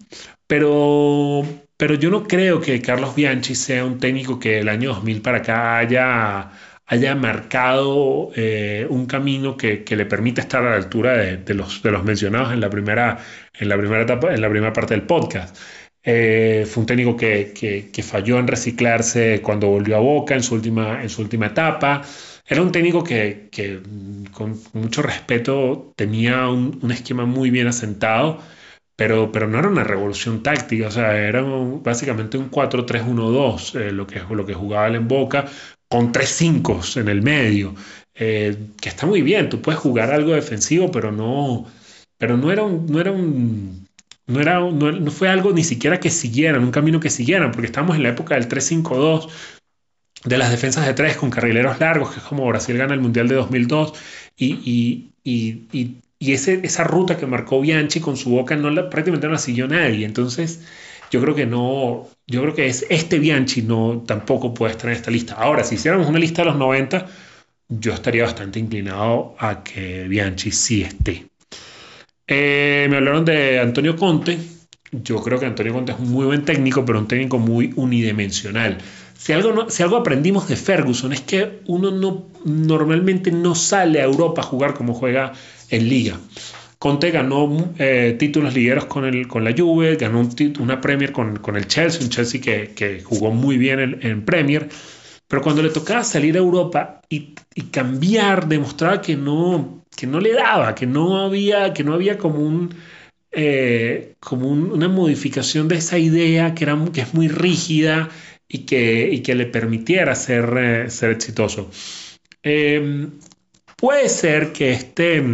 Pero 0.47 1.45
pero 1.83 1.97
yo 1.97 2.11
no 2.11 2.23
creo 2.23 2.61
que 2.61 2.81
Carlos 2.81 3.17
Bianchi 3.17 3.57
sea 3.57 3.85
un 3.85 3.99
técnico 3.99 4.39
que 4.39 4.61
el 4.61 4.69
año 4.69 4.91
2000 4.91 5.21
para 5.21 5.39
acá 5.39 5.79
haya, 5.79 6.53
haya 6.87 7.15
marcado 7.17 8.31
eh, 8.37 8.87
un 8.89 9.07
camino 9.07 9.57
que, 9.57 9.85
le 9.89 10.07
permita 10.07 10.43
estar 10.43 10.65
a 10.65 10.71
la 10.71 10.77
altura 10.77 11.17
de, 11.17 11.55
los, 11.55 11.83
mencionados 12.05 12.53
en 12.53 12.61
la 12.61 12.71
primera, 12.71 13.19
en 13.59 13.69
la 13.69 13.77
primera 13.77 14.03
etapa, 14.03 14.33
en 14.33 14.41
la 14.41 14.49
primera 14.49 14.73
parte 14.73 14.95
del 14.95 15.03
podcast. 15.03 15.59
Eh, 16.05 16.69
fue 16.71 16.83
un 16.83 16.87
técnico 16.87 17.17
que, 17.17 17.53
que, 17.93 18.03
falló 18.05 18.39
en 18.39 18.47
reciclarse 18.47 19.41
cuando 19.43 19.67
volvió 19.67 19.97
a 19.97 20.01
Boca 20.01 20.37
en 20.37 20.45
su 20.45 20.55
última, 20.55 21.03
en 21.03 21.09
su 21.09 21.21
última 21.21 21.47
etapa. 21.47 22.03
Era 22.47 22.63
un 22.63 22.71
técnico 22.71 23.03
que, 23.03 23.51
con 24.31 24.57
mucho 24.75 25.03
respeto 25.03 25.93
tenía 25.97 26.49
un 26.49 26.93
esquema 26.93 27.27
muy 27.27 27.51
bien 27.51 27.67
asentado 27.67 28.39
pero, 28.97 29.33
pero 29.33 29.49
no 29.49 29.59
era 29.59 29.69
una 29.69 29.85
revolución 29.85 30.43
táctica, 30.43 30.89
o 30.89 30.91
sea, 30.91 31.17
era 31.17 31.43
básicamente 31.43 32.37
un 32.39 32.51
4-3-1-2 32.51 33.81
eh, 33.81 33.93
lo, 33.93 34.07
que, 34.07 34.21
lo 34.21 34.45
que 34.45 34.55
jugaba 34.55 34.87
él 34.89 34.97
en 34.97 35.09
Boca, 35.09 35.47
con 35.89 36.13
tres 36.13 36.31
5 36.31 36.81
en 36.97 37.09
el 37.09 37.23
medio, 37.23 37.75
eh, 38.15 38.57
que 38.81 38.89
está 38.89 39.07
muy 39.07 39.23
bien, 39.23 39.49
tú 39.49 39.61
puedes 39.63 39.81
jugar 39.81 40.11
algo 40.11 40.33
defensivo, 40.33 40.91
pero 40.91 41.13
no, 41.13 41.67
pero 42.19 42.37
no 42.37 42.53
era 42.53 42.63
un... 42.63 42.87
No 42.87 43.01
era 43.01 43.13
un 43.13 43.83
no, 44.25 44.41
era, 44.41 44.61
no, 44.61 45.11
fue 45.11 45.29
algo 45.29 45.53
ni 45.53 45.65
siquiera 45.65 45.99
que 45.99 46.09
siguieran, 46.09 46.63
un 46.63 46.71
camino 46.71 47.01
que 47.01 47.11
siguieran, 47.11 47.51
porque 47.51 47.67
estamos 47.67 47.97
en 47.97 48.05
la 48.05 48.11
época 48.11 48.37
del 48.37 48.49
3-5-2, 48.49 49.29
de 50.25 50.39
las 50.39 50.51
defensas 50.51 50.87
de 50.87 50.95
tres 50.95 51.17
con 51.17 51.31
carrileros 51.31 51.81
largos, 51.81 52.13
que 52.13 52.21
es 52.21 52.25
como 52.25 52.47
Brasil 52.47 52.79
gana 52.79 52.95
el 52.95 53.01
Mundial 53.01 53.27
de 53.27 53.35
2002, 53.35 53.93
y, 54.37 54.53
y, 54.65 55.13
y 55.25 55.67
y 55.73 55.97
ese, 56.31 56.61
esa 56.63 56.85
ruta 56.85 57.17
que 57.17 57.27
marcó 57.27 57.61
Bianchi 57.61 57.99
con 57.99 58.17
su 58.17 58.31
boca 58.31 58.55
no 58.55 58.71
la, 58.71 58.89
prácticamente 58.89 59.27
no 59.27 59.33
la 59.33 59.41
siguió 59.41 59.67
nadie. 59.67 60.07
Entonces, 60.07 60.61
yo 61.11 61.21
creo 61.21 61.35
que 61.35 61.47
no, 61.47 62.09
yo 62.29 62.43
creo 62.43 62.55
que 62.55 62.67
es, 62.69 62.87
este 62.89 63.19
Bianchi 63.19 63.63
no 63.63 64.05
tampoco 64.07 64.55
puede 64.55 64.73
estar 64.73 64.89
en 64.89 64.97
esta 64.97 65.11
lista. 65.11 65.35
Ahora, 65.35 65.65
si 65.65 65.75
hiciéramos 65.75 66.07
una 66.07 66.21
lista 66.21 66.43
de 66.43 66.47
los 66.47 66.57
90, 66.57 67.07
yo 67.69 67.93
estaría 67.93 68.23
bastante 68.23 68.61
inclinado 68.61 69.35
a 69.39 69.65
que 69.65 70.07
Bianchi 70.09 70.53
sí 70.53 70.83
esté. 70.83 71.27
Eh, 72.27 72.87
me 72.89 72.97
hablaron 72.97 73.25
de 73.25 73.59
Antonio 73.59 73.97
Conte. 73.97 74.39
Yo 74.93 75.23
creo 75.23 75.41
que 75.41 75.47
Antonio 75.47 75.73
Conte 75.73 75.93
es 75.93 75.99
un 75.99 76.11
muy 76.11 76.27
buen 76.27 76.45
técnico, 76.45 76.85
pero 76.85 76.99
un 76.99 77.09
técnico 77.09 77.39
muy 77.39 77.73
unidimensional. 77.77 78.79
Si 79.17 79.33
algo, 79.33 79.71
si 79.71 79.83
algo 79.83 79.97
aprendimos 79.97 80.49
de 80.49 80.57
Ferguson 80.57 81.13
es 81.13 81.21
que 81.21 81.61
uno 81.67 81.91
no, 81.91 82.27
normalmente 82.45 83.31
no 83.31 83.55
sale 83.55 84.01
a 84.01 84.05
Europa 84.05 84.43
a 84.43 84.45
jugar 84.45 84.75
como 84.75 84.95
juega 84.95 85.33
en 85.73 85.89
liga. 85.89 86.21
Conte 86.79 87.11
ganó 87.11 87.73
eh, 87.79 88.17
títulos 88.19 88.55
ligueros 88.55 88.87
con, 88.87 89.05
el, 89.05 89.27
con 89.27 89.45
la 89.45 89.55
Juve, 89.57 89.97
ganó 89.97 90.29
una 90.59 90.81
Premier 90.81 91.13
con, 91.13 91.37
con, 91.37 91.57
el 91.57 91.67
Chelsea, 91.67 92.03
un 92.03 92.09
Chelsea 92.09 92.41
que, 92.41 92.73
que 92.75 93.01
jugó 93.03 93.31
muy 93.31 93.57
bien 93.57 94.01
en, 94.03 94.25
Premier, 94.25 94.69
pero 95.29 95.43
cuando 95.43 95.63
le 95.63 95.71
tocaba 95.71 96.03
salir 96.05 96.35
a 96.35 96.41
Europa 96.41 97.01
y, 97.09 97.35
y, 97.55 97.63
cambiar, 97.71 98.49
demostraba 98.49 99.01
que 99.01 99.17
no, 99.17 99.85
que 99.97 100.07
no 100.09 100.21
le 100.21 100.35
daba, 100.35 100.75
que 100.75 100.87
no 100.87 101.19
había, 101.25 101.73
que 101.73 101.85
no 101.85 101.95
había 101.95 102.19
como 102.19 102.41
un... 102.41 102.75
Eh, 103.35 104.17
como 104.21 104.51
una 104.51 104.89
modificación 104.89 105.67
de 105.67 105.77
esa 105.77 105.97
idea 105.97 106.55
que, 106.55 106.65
era, 106.65 106.79
que 106.93 107.01
es 107.01 107.15
muy 107.15 107.29
rígida 107.29 108.11
y 108.47 108.67
que, 108.67 109.09
y 109.11 109.21
que 109.21 109.35
le 109.35 109.47
permitiera 109.47 110.15
ser, 110.15 110.55
eh, 110.59 110.91
ser 110.91 111.13
exitoso. 111.13 111.71
Puede 113.83 114.09
ser 114.09 114.53
que, 114.53 114.71
este, 114.71 115.25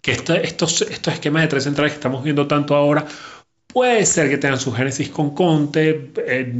que 0.00 0.12
estos, 0.12 0.82
estos 0.82 1.14
esquemas 1.14 1.42
de 1.42 1.48
tres 1.48 1.64
centrales 1.64 1.92
que 1.92 1.98
estamos 1.98 2.22
viendo 2.24 2.46
tanto 2.46 2.74
ahora, 2.74 3.06
puede 3.68 4.04
ser 4.06 4.28
que 4.28 4.38
tengan 4.38 4.58
su 4.58 4.72
génesis 4.72 5.08
con 5.10 5.34
Conte, 5.34 6.10
eh, 6.26 6.52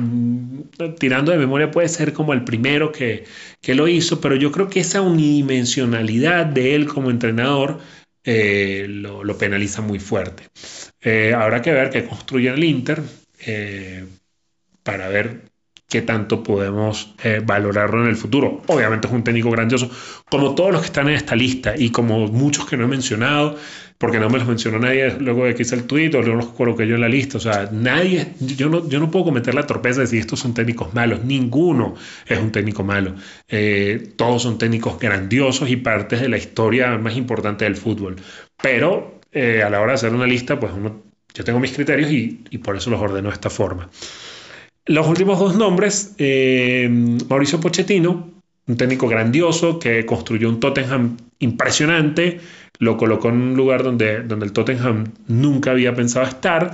tirando 0.99 1.33
de 1.33 1.39
memoria 1.39 1.71
puede 1.71 1.89
ser 1.89 2.13
como 2.13 2.33
el 2.33 2.45
primero 2.45 2.93
que, 2.93 3.25
lo 3.67 3.89
hizo, 3.89 4.21
pero 4.21 4.37
yo 4.37 4.53
creo 4.53 4.69
que 4.69 4.81
esa 4.81 5.01
unidimensionalidad 5.01 6.47
de 6.47 6.75
él 6.75 6.87
como 6.87 7.11
entrenador 7.11 7.79
eh, 8.25 8.87
lo, 8.89 9.39
penaliza 9.39 9.83
muy 9.83 9.99
fuerte. 9.99 10.45
Eh, 11.01 11.35
habrá 11.35 11.63
que 11.63 11.73
ver 11.73 11.91
qué 11.91 12.05
construye 12.05 12.51
el 12.51 12.63
Inter 12.63 13.03
para 14.83 15.09
ver 15.09 15.48
qué 15.89 16.03
tanto 16.03 16.43
podemos 16.43 17.15
eh, 17.25 17.41
valorarlo 17.45 18.03
en 18.03 18.11
el 18.11 18.17
futuro. 18.17 18.63
Obviamente 18.67 19.07
es 19.07 19.13
un 19.13 19.25
técnico 19.25 19.51
grandioso, 19.51 19.91
como 20.31 20.55
todos 20.55 20.71
los 20.71 20.83
que 20.83 20.87
están 20.87 21.09
en 21.09 21.15
esta 21.15 21.35
lista 21.35 21.75
y 21.77 21.91
como 21.91 22.29
muchos 22.29 22.67
que 22.67 22.77
no 22.77 22.85
he 22.85 22.89
mencionado, 22.89 23.57
porque 23.97 24.21
no 24.21 24.29
me 24.29 24.39
los 24.39 24.47
mencionó 24.47 24.79
nadie 24.79 25.17
luego 25.19 25.47
de 25.47 25.55
que 25.55 25.63
hice 25.63 25.75
el 25.75 25.85
tweet 25.85 26.15
o 26.15 26.23
no 26.23 26.35
los 26.37 26.49
coloqué 26.49 26.87
yo 26.87 26.95
en 26.97 27.01
la 27.01 27.09
lista. 27.09 27.39
O 27.39 27.41
sea, 27.41 27.71
nadie, 27.73 28.35
yo 28.39 28.69
no, 28.69 28.87
yo 28.87 29.01
no 29.01 29.11
puedo 29.11 29.25
cometer 29.25 29.55
la 29.55 29.67
torpeza 29.67 30.01
de 30.01 30.03
decir 30.03 30.21
estos 30.21 30.41
son 30.41 30.53
técnicos 30.53 30.93
malos. 30.93 31.25
Ninguno 31.25 31.95
es 32.27 32.39
un 32.39 32.53
técnico 32.53 32.85
malo. 32.85 33.15
Eh, 33.49 34.13
todos 34.17 34.43
son 34.43 34.59
técnicos 34.59 34.99
grandiosos 34.99 35.71
y 35.71 35.77
partes 35.77 36.21
de 36.21 36.29
la 36.29 36.37
historia 36.37 36.99
más 36.99 37.17
importante 37.17 37.65
del 37.65 37.77
fútbol. 37.77 38.17
Pero 38.61 39.21
eh, 39.33 39.63
a 39.63 39.71
la 39.71 39.81
hora 39.81 39.93
de 39.93 39.95
hacer 39.95 40.15
una 40.15 40.27
lista, 40.27 40.61
pues 40.61 40.73
uno, 40.77 41.03
yo 41.33 41.45
tengo 41.45 41.59
mis 41.61 41.73
criterios 41.73 42.11
y, 42.13 42.45
y 42.51 42.59
por 42.59 42.77
eso 42.77 42.91
los 42.91 43.01
ordeno 43.01 43.29
de 43.31 43.35
esta 43.35 43.49
forma. 43.51 43.89
Los 44.89 45.07
últimos 45.07 45.39
dos 45.39 45.55
nombres, 45.55 46.15
eh, 46.17 46.89
Mauricio 47.29 47.61
Pochettino, 47.61 48.31
un 48.67 48.77
técnico 48.79 49.07
grandioso 49.07 49.79
que 49.79 50.07
construyó 50.07 50.49
un 50.49 50.61
Tottenham 50.61 51.19
impresionante, 51.41 52.41
lo 52.79 52.97
colocó 52.97 53.29
en 53.29 53.35
un 53.35 53.55
lugar 53.55 53.83
donde, 53.83 54.23
donde 54.23 54.47
el 54.47 54.53
Tottenham 54.53 55.13
nunca 55.27 55.73
había 55.73 55.95
pensado 55.95 56.27
estar, 56.27 56.73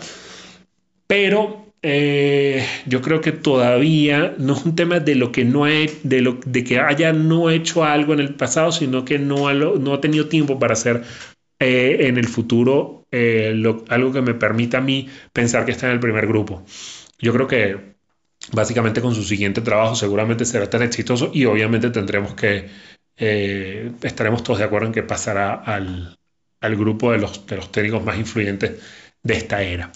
pero 1.09 1.73
eh, 1.83 2.65
yo 2.87 3.03
creo 3.03 3.21
que 3.21 3.33
todavía 3.33 4.37
no 4.39 4.53
es 4.53 4.65
un 4.65 4.77
tema 4.77 5.01
de 5.01 5.17
lo 5.17 5.33
que 5.33 5.45
no 5.45 5.65
de, 5.65 6.21
lo, 6.21 6.39
de 6.47 6.63
que 6.63 6.79
haya 6.79 7.13
no 7.13 7.51
hecho 7.51 7.83
algo 7.83 8.13
en 8.13 8.21
el 8.21 8.37
pasado, 8.37 8.71
sino 8.71 9.05
que 9.05 9.19
no 9.19 9.49
ha, 9.49 9.55
no 9.55 9.93
ha 9.93 10.01
tenido 10.01 10.29
tiempo 10.29 10.61
para 10.61 10.75
hacer 10.75 11.03
eh, 11.59 11.97
en 12.03 12.17
el 12.17 12.29
futuro 12.29 13.09
algo 13.89 14.13
que 14.13 14.23
me 14.23 14.35
permita 14.35 14.79
a 14.79 14.83
mí 14.83 15.09
pensar 15.33 15.65
que 15.65 15.73
está 15.73 15.87
en 15.89 15.95
el 15.95 16.01
primer 16.01 16.29
grupo. 16.29 16.65
Yo 17.19 17.33
creo 17.33 17.49
que 17.49 17.94
básicamente 18.53 19.01
con 19.01 19.15
su 19.15 19.23
siguiente 19.23 19.61
trabajo 19.61 19.95
seguramente 19.95 20.45
será 20.45 20.69
tan 20.69 20.83
exitoso 20.83 21.31
y 21.33 21.45
obviamente 21.45 21.91
tendremos 21.91 22.35
que, 22.35 22.69
eh, 23.17 23.93
estaremos 24.03 24.43
todos 24.43 24.59
de 24.59 24.65
acuerdo 24.65 24.89
en 24.89 24.93
que 24.93 25.03
pasará 25.03 25.55
al, 25.55 26.17
grupo 26.77 27.13
de 27.13 27.19
los, 27.19 27.47
de 27.47 27.57
los 27.57 27.71
técnicos 27.71 28.05
más 28.05 28.19
influyentes 28.19 28.81
de 29.23 29.35
esta 29.35 29.63
era. 29.63 29.93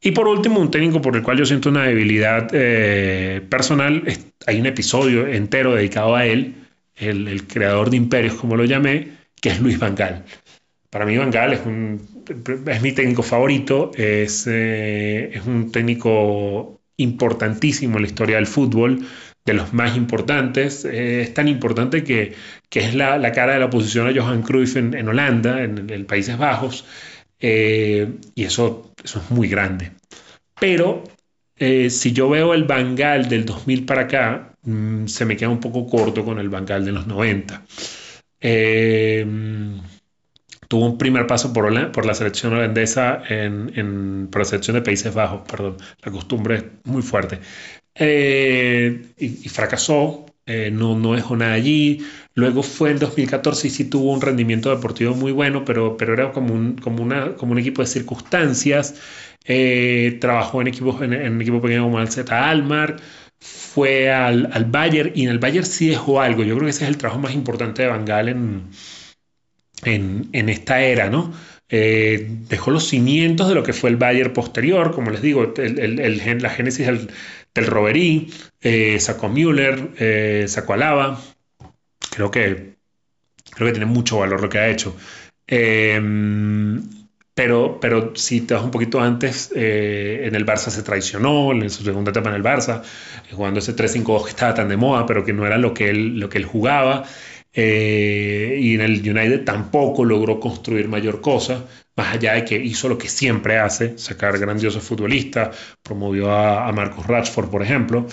Y 0.00 0.12
por 0.12 0.28
último, 0.28 0.60
un 0.60 0.70
técnico 0.70 1.00
por 1.00 1.16
el 1.16 1.22
cual 1.22 1.38
yo 1.38 1.46
siento 1.46 1.68
una 1.68 1.84
debilidad 1.84 2.48
eh, 2.52 3.42
personal, 3.48 4.02
hay 4.46 4.60
un 4.60 4.66
episodio 4.66 5.26
entero 5.26 5.74
dedicado 5.74 6.14
a 6.14 6.24
él, 6.26 6.54
el, 6.96 7.46
creador 7.46 7.90
de 7.90 7.96
imperios, 7.96 8.34
como 8.34 8.56
lo 8.56 8.64
llamé, 8.64 9.08
que 9.40 9.50
es 9.50 9.60
Luis 9.60 9.78
Vangal. 9.78 10.24
Para 10.90 11.04
mí 11.04 11.16
Vangal 11.16 11.52
es, 11.52 11.60
es 12.66 12.82
mi 12.82 12.92
técnico 12.92 13.22
favorito, 13.22 13.90
es, 13.94 14.46
eh, 14.46 15.30
es 15.34 15.46
un 15.46 15.70
técnico 15.72 16.80
importantísimo 16.96 17.96
en 17.96 18.02
la 18.02 18.08
historia 18.08 18.36
del 18.36 18.46
fútbol, 18.46 19.06
de 19.44 19.54
los 19.54 19.72
más 19.72 19.96
importantes. 19.96 20.84
Eh, 20.84 21.22
es 21.22 21.34
tan 21.34 21.48
importante 21.48 22.04
que, 22.04 22.34
es 22.70 22.94
la, 22.94 23.32
cara 23.32 23.54
de 23.54 23.60
la 23.60 23.66
oposición 23.66 24.08
a 24.08 24.14
Johan 24.14 24.42
Cruyff 24.42 24.76
en, 24.76 25.08
Holanda, 25.08 25.62
en, 25.62 25.88
en, 25.90 26.04
Países 26.04 26.36
Bajos, 26.36 26.84
eh, 27.40 28.08
y 28.34 28.44
eso, 28.44 28.92
eso 29.02 29.20
es 29.20 29.30
muy 29.30 29.48
grande. 29.48 29.92
Pero 30.58 31.04
eh, 31.58 31.90
si 31.90 32.12
yo 32.12 32.28
veo 32.28 32.54
el 32.54 32.64
Bangal 32.64 33.28
del 33.28 33.44
2000 33.44 33.86
para 33.86 34.02
acá, 34.02 34.52
mm, 34.62 35.06
se 35.06 35.24
me 35.24 35.36
queda 35.36 35.48
un 35.50 35.60
poco 35.60 35.86
corto 35.86 36.24
con 36.24 36.38
el 36.38 36.48
Bangal 36.48 36.84
de 36.84 36.92
los 36.92 37.06
90 37.06 37.64
tuvo 40.68 40.86
un 40.86 40.98
primer 40.98 41.26
paso 41.26 41.52
por, 41.52 41.72
la 41.72 42.14
selección 42.14 42.52
holandesa 42.52 43.22
en, 43.28 44.28
por 44.30 44.42
la 44.42 44.44
selección 44.44 44.74
de 44.76 44.82
Países 44.82 45.14
Bajos, 45.14 45.42
perdón, 45.50 45.76
la 46.02 46.12
costumbre 46.12 46.56
es 46.56 46.64
muy 46.84 47.02
fuerte. 47.02 47.40
Eh, 47.94 49.06
y, 49.16 49.48
fracasó, 49.48 50.26
eh, 50.44 50.70
no, 50.70 50.98
no 50.98 51.14
dejó 51.14 51.36
nada 51.36 51.54
allí. 51.54 52.06
Luego 52.34 52.62
fue 52.62 52.90
en 52.90 52.98
2014 52.98 53.68
y 53.68 53.70
sí 53.70 53.84
tuvo 53.88 54.12
un 54.12 54.20
rendimiento 54.20 54.70
deportivo 54.70 55.14
muy 55.14 55.32
bueno, 55.32 55.64
pero, 55.64 55.96
pero 55.96 56.12
era 56.12 56.32
como 56.32 56.54
un, 56.54 56.76
como, 56.76 57.02
un 57.02 57.58
equipo 57.58 57.82
de 57.82 57.88
circunstancias. 57.88 58.94
Eh, 59.44 60.18
trabajó 60.20 60.60
en, 60.60 60.68
equipos, 60.68 61.00
en, 61.02 61.40
equipo 61.40 61.60
pequeño 61.60 61.84
como 61.84 62.00
el 62.00 62.08
Z 62.08 62.48
Almar, 62.50 62.96
fue 63.38 64.10
al, 64.10 64.50
al 64.52 64.64
Bayern 64.64 65.12
y 65.14 65.24
en 65.24 65.30
el 65.30 65.38
Bayern 65.38 65.66
sí 65.66 65.88
dejó 65.88 66.20
algo. 66.20 66.42
Yo 66.42 66.54
creo 66.56 66.66
que 66.66 66.70
ese 66.70 66.84
es 66.84 66.90
el 66.90 66.98
trabajo 66.98 67.20
más 67.20 67.34
importante 67.34 67.82
de 67.82 67.88
Van 67.88 68.04
Gaal 68.04 68.28
en, 68.28 68.64
en, 69.86 70.48
esta 70.48 70.80
era, 70.80 71.08
¿no? 71.10 71.32
Eh, 71.68 72.26
dejó 72.48 72.70
los 72.70 72.88
cimientos 72.88 73.48
de 73.48 73.54
lo 73.54 73.62
que 73.62 73.72
fue 73.72 73.90
el 73.90 73.96
Bayern 73.96 74.32
posterior, 74.32 74.92
como 74.92 75.10
les 75.10 75.22
digo, 75.22 75.52
la 75.56 76.50
génesis 76.50 76.86
del, 76.86 77.10
del 77.54 78.40
eh, 78.60 79.00
sacó 79.00 79.28
Müller, 79.28 79.90
eh, 79.98 80.44
sacó 80.48 80.74
a 80.74 80.76
Lava. 80.76 81.20
Creo 82.10 82.30
que, 82.30 82.76
creo 83.50 83.66
que 83.68 83.72
tiene 83.72 83.86
mucho 83.86 84.18
valor 84.18 84.40
lo 84.40 84.48
que 84.48 84.58
ha 84.58 84.68
hecho. 84.68 84.96
pero, 87.34 87.78
pero 87.80 88.12
si 88.16 88.40
te 88.42 88.54
vas 88.54 88.62
un 88.62 88.70
poquito 88.70 89.00
antes, 89.00 89.50
en 89.54 90.34
el 90.34 90.46
Barça 90.46 90.70
se 90.70 90.82
traicionó, 90.82 91.52
en 91.52 91.68
su 91.70 91.84
segunda 91.84 92.10
etapa 92.10 92.30
en 92.30 92.36
el 92.36 92.42
Barça, 92.42 92.82
jugando 93.32 93.60
ese 93.60 93.74
3-5-2 93.76 94.24
que 94.24 94.30
estaba 94.30 94.54
tan 94.54 94.68
de 94.68 94.76
moda, 94.76 95.04
pero 95.06 95.24
que 95.24 95.32
no 95.32 95.46
era 95.46 95.58
lo 95.58 95.74
que 95.74 95.90
él, 95.90 96.18
lo 96.18 96.28
que 96.28 96.38
él 96.38 96.44
jugaba. 96.44 97.04
Eh, 97.58 98.58
y 98.60 98.74
en 98.74 98.82
el 98.82 99.00
United 99.00 99.44
tampoco 99.44 100.04
logró 100.04 100.38
construir 100.38 100.88
mayor 100.88 101.22
cosa, 101.22 101.64
más 101.96 102.14
allá 102.14 102.34
de 102.34 102.44
que 102.44 102.56
hizo 102.56 102.86
lo 102.86 102.98
que 102.98 103.08
siempre 103.08 103.58
hace, 103.58 103.96
sacar 103.96 104.38
grandiosos 104.38 104.84
futbolistas, 104.84 105.56
promovió 105.82 106.30
a, 106.30 106.70
Marcus 106.72 107.06
Rashford, 107.06 107.48
por 107.48 107.62
ejemplo. 107.62 108.06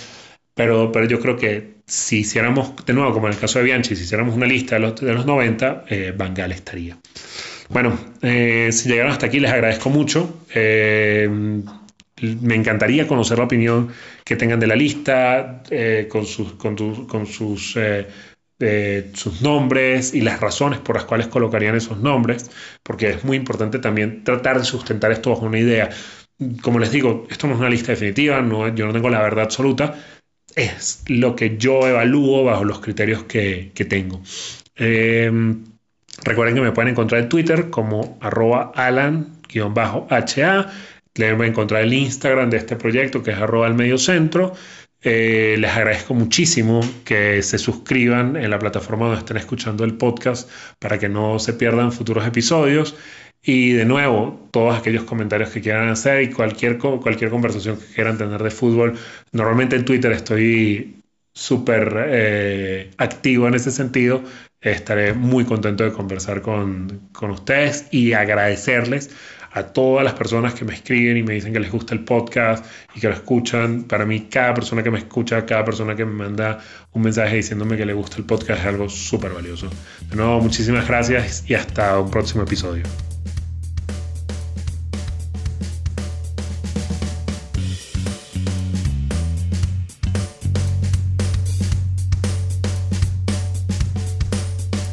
Pero, 0.54 0.90
pero 0.90 1.06
yo 1.06 1.20
creo 1.20 1.36
que 1.36 1.74
si 1.84 2.20
hiciéramos, 2.20 2.74
de 2.86 2.94
nuevo, 2.94 3.12
como 3.12 3.26
en 3.26 3.34
el 3.34 3.38
caso 3.38 3.58
de 3.58 3.66
Bianchi, 3.66 3.94
si 3.94 4.04
hiciéramos 4.04 4.34
una 4.34 4.46
lista 4.46 4.76
de 4.76 4.80
los, 4.80 4.98
de 4.98 5.12
los 5.12 5.26
90, 5.26 5.84
eh, 5.90 6.14
Van 6.16 6.32
Gaal 6.32 6.52
estaría. 6.52 6.96
Bueno, 7.68 7.98
eh, 8.22 8.70
si 8.72 8.88
llegaron 8.88 9.12
hasta 9.12 9.26
aquí, 9.26 9.40
les 9.40 9.50
agradezco 9.50 9.90
mucho. 9.90 10.46
me 10.54 12.54
encantaría 12.54 13.06
conocer 13.06 13.36
la 13.36 13.44
opinión 13.44 13.90
que 14.24 14.36
tengan 14.36 14.60
de 14.60 14.68
la 14.68 14.76
lista, 14.76 15.62
con 16.08 16.24
sus, 16.24 16.54
con 16.54 17.26
sus 17.26 17.76
sus 19.14 19.42
nombres 19.42 20.14
y 20.14 20.20
las 20.20 20.40
razones 20.40 20.78
por 20.78 20.96
las 20.96 21.04
cuales 21.04 21.26
colocarían 21.26 21.74
esos 21.74 21.98
nombres, 21.98 22.50
porque 22.82 23.10
es 23.10 23.24
muy 23.24 23.36
importante 23.36 23.78
también 23.78 24.24
tratar 24.24 24.58
de 24.58 24.64
sustentar 24.64 25.12
esto 25.12 25.30
bajo 25.30 25.46
una 25.46 25.58
idea. 25.58 25.90
Como 26.62 26.78
les 26.78 26.90
digo, 26.90 27.26
esto 27.30 27.46
no 27.46 27.54
es 27.54 27.60
una 27.60 27.70
lista 27.70 27.92
definitiva, 27.92 28.40
no, 28.42 28.74
yo 28.74 28.86
no 28.86 28.92
tengo 28.92 29.10
la 29.10 29.22
verdad 29.22 29.44
absoluta, 29.44 29.96
es 30.56 31.04
lo 31.08 31.34
que 31.36 31.56
yo 31.58 31.86
evalúo 31.86 32.44
bajo 32.44 32.64
los 32.64 32.80
criterios 32.80 33.24
que, 33.24 33.72
tengo. 33.88 34.22
Em, 34.76 35.64
recuerden 36.24 36.54
que 36.54 36.60
me 36.60 36.72
pueden 36.72 36.92
encontrar 36.92 37.22
en 37.22 37.28
Twitter 37.28 37.70
como 37.70 38.18
arroba 38.20 38.72
alan-ha. 38.74 40.72
Les 41.16 41.36
voy 41.36 41.46
a 41.46 41.48
encontrar 41.48 41.82
el 41.82 41.92
Instagram 41.92 42.50
de 42.50 42.56
este 42.56 42.76
proyecto 42.76 43.22
que 43.22 43.30
es 43.32 43.36
arroba 43.36 43.66
al. 43.66 43.76
Eh, 45.06 45.56
les 45.58 45.70
agradezco 45.70 46.14
muchísimo 46.14 46.80
que 47.04 47.42
se 47.42 47.58
suscriban 47.58 48.36
en 48.36 48.48
la 48.48 48.58
plataforma 48.58 49.04
donde 49.06 49.20
estén 49.20 49.36
escuchando 49.36 49.84
el 49.84 49.98
podcast 49.98 50.50
para 50.78 50.98
que 50.98 51.10
no 51.10 51.38
se 51.38 51.52
pierdan 51.52 51.92
futuros 51.92 52.26
episodios. 52.26 52.96
Y 53.42 53.72
de 53.72 53.84
nuevo, 53.84 54.48
todos 54.50 54.74
aquellos 54.78 55.04
comentarios 55.04 55.50
que 55.50 55.60
quieran 55.60 55.90
hacer 55.90 56.22
y 56.22 56.30
cualquier, 56.30 56.78
cualquier 56.78 57.30
conversación 57.30 57.76
que 57.76 57.94
quieran 57.94 58.16
tener 58.16 58.42
de 58.42 58.50
fútbol. 58.50 58.94
Normalmente 59.32 59.76
en 59.76 59.84
Twitter 59.84 60.12
estoy 60.12 61.02
súper 61.34 62.06
eh, 62.08 62.90
activo 62.96 63.46
en 63.46 63.54
ese 63.54 63.70
sentido. 63.70 64.22
Estaré 64.62 65.12
muy 65.12 65.44
contento 65.44 65.84
de 65.84 65.92
conversar 65.92 66.40
con, 66.40 67.10
con 67.12 67.30
ustedes 67.32 67.88
y 67.90 68.14
agradecerles 68.14 69.10
a 69.54 69.62
todas 69.62 70.04
las 70.04 70.14
personas 70.14 70.52
que 70.52 70.64
me 70.64 70.74
escriben 70.74 71.16
y 71.16 71.22
me 71.22 71.34
dicen 71.34 71.52
que 71.52 71.60
les 71.60 71.70
gusta 71.70 71.94
el 71.94 72.04
podcast 72.04 72.66
y 72.94 73.00
que 73.00 73.06
lo 73.06 73.14
escuchan. 73.14 73.84
Para 73.84 74.04
mí, 74.04 74.26
cada 74.28 74.52
persona 74.52 74.82
que 74.82 74.90
me 74.90 74.98
escucha, 74.98 75.46
cada 75.46 75.64
persona 75.64 75.94
que 75.94 76.04
me 76.04 76.12
manda 76.12 76.58
un 76.92 77.02
mensaje 77.02 77.36
diciéndome 77.36 77.76
que 77.76 77.86
le 77.86 77.92
gusta 77.92 78.16
el 78.16 78.24
podcast 78.24 78.60
es 78.60 78.66
algo 78.66 78.88
súper 78.88 79.32
valioso. 79.32 79.70
De 80.10 80.16
nuevo, 80.16 80.40
muchísimas 80.40 80.88
gracias 80.88 81.44
y 81.48 81.54
hasta 81.54 81.98
un 82.00 82.10
próximo 82.10 82.42
episodio. 82.42 82.82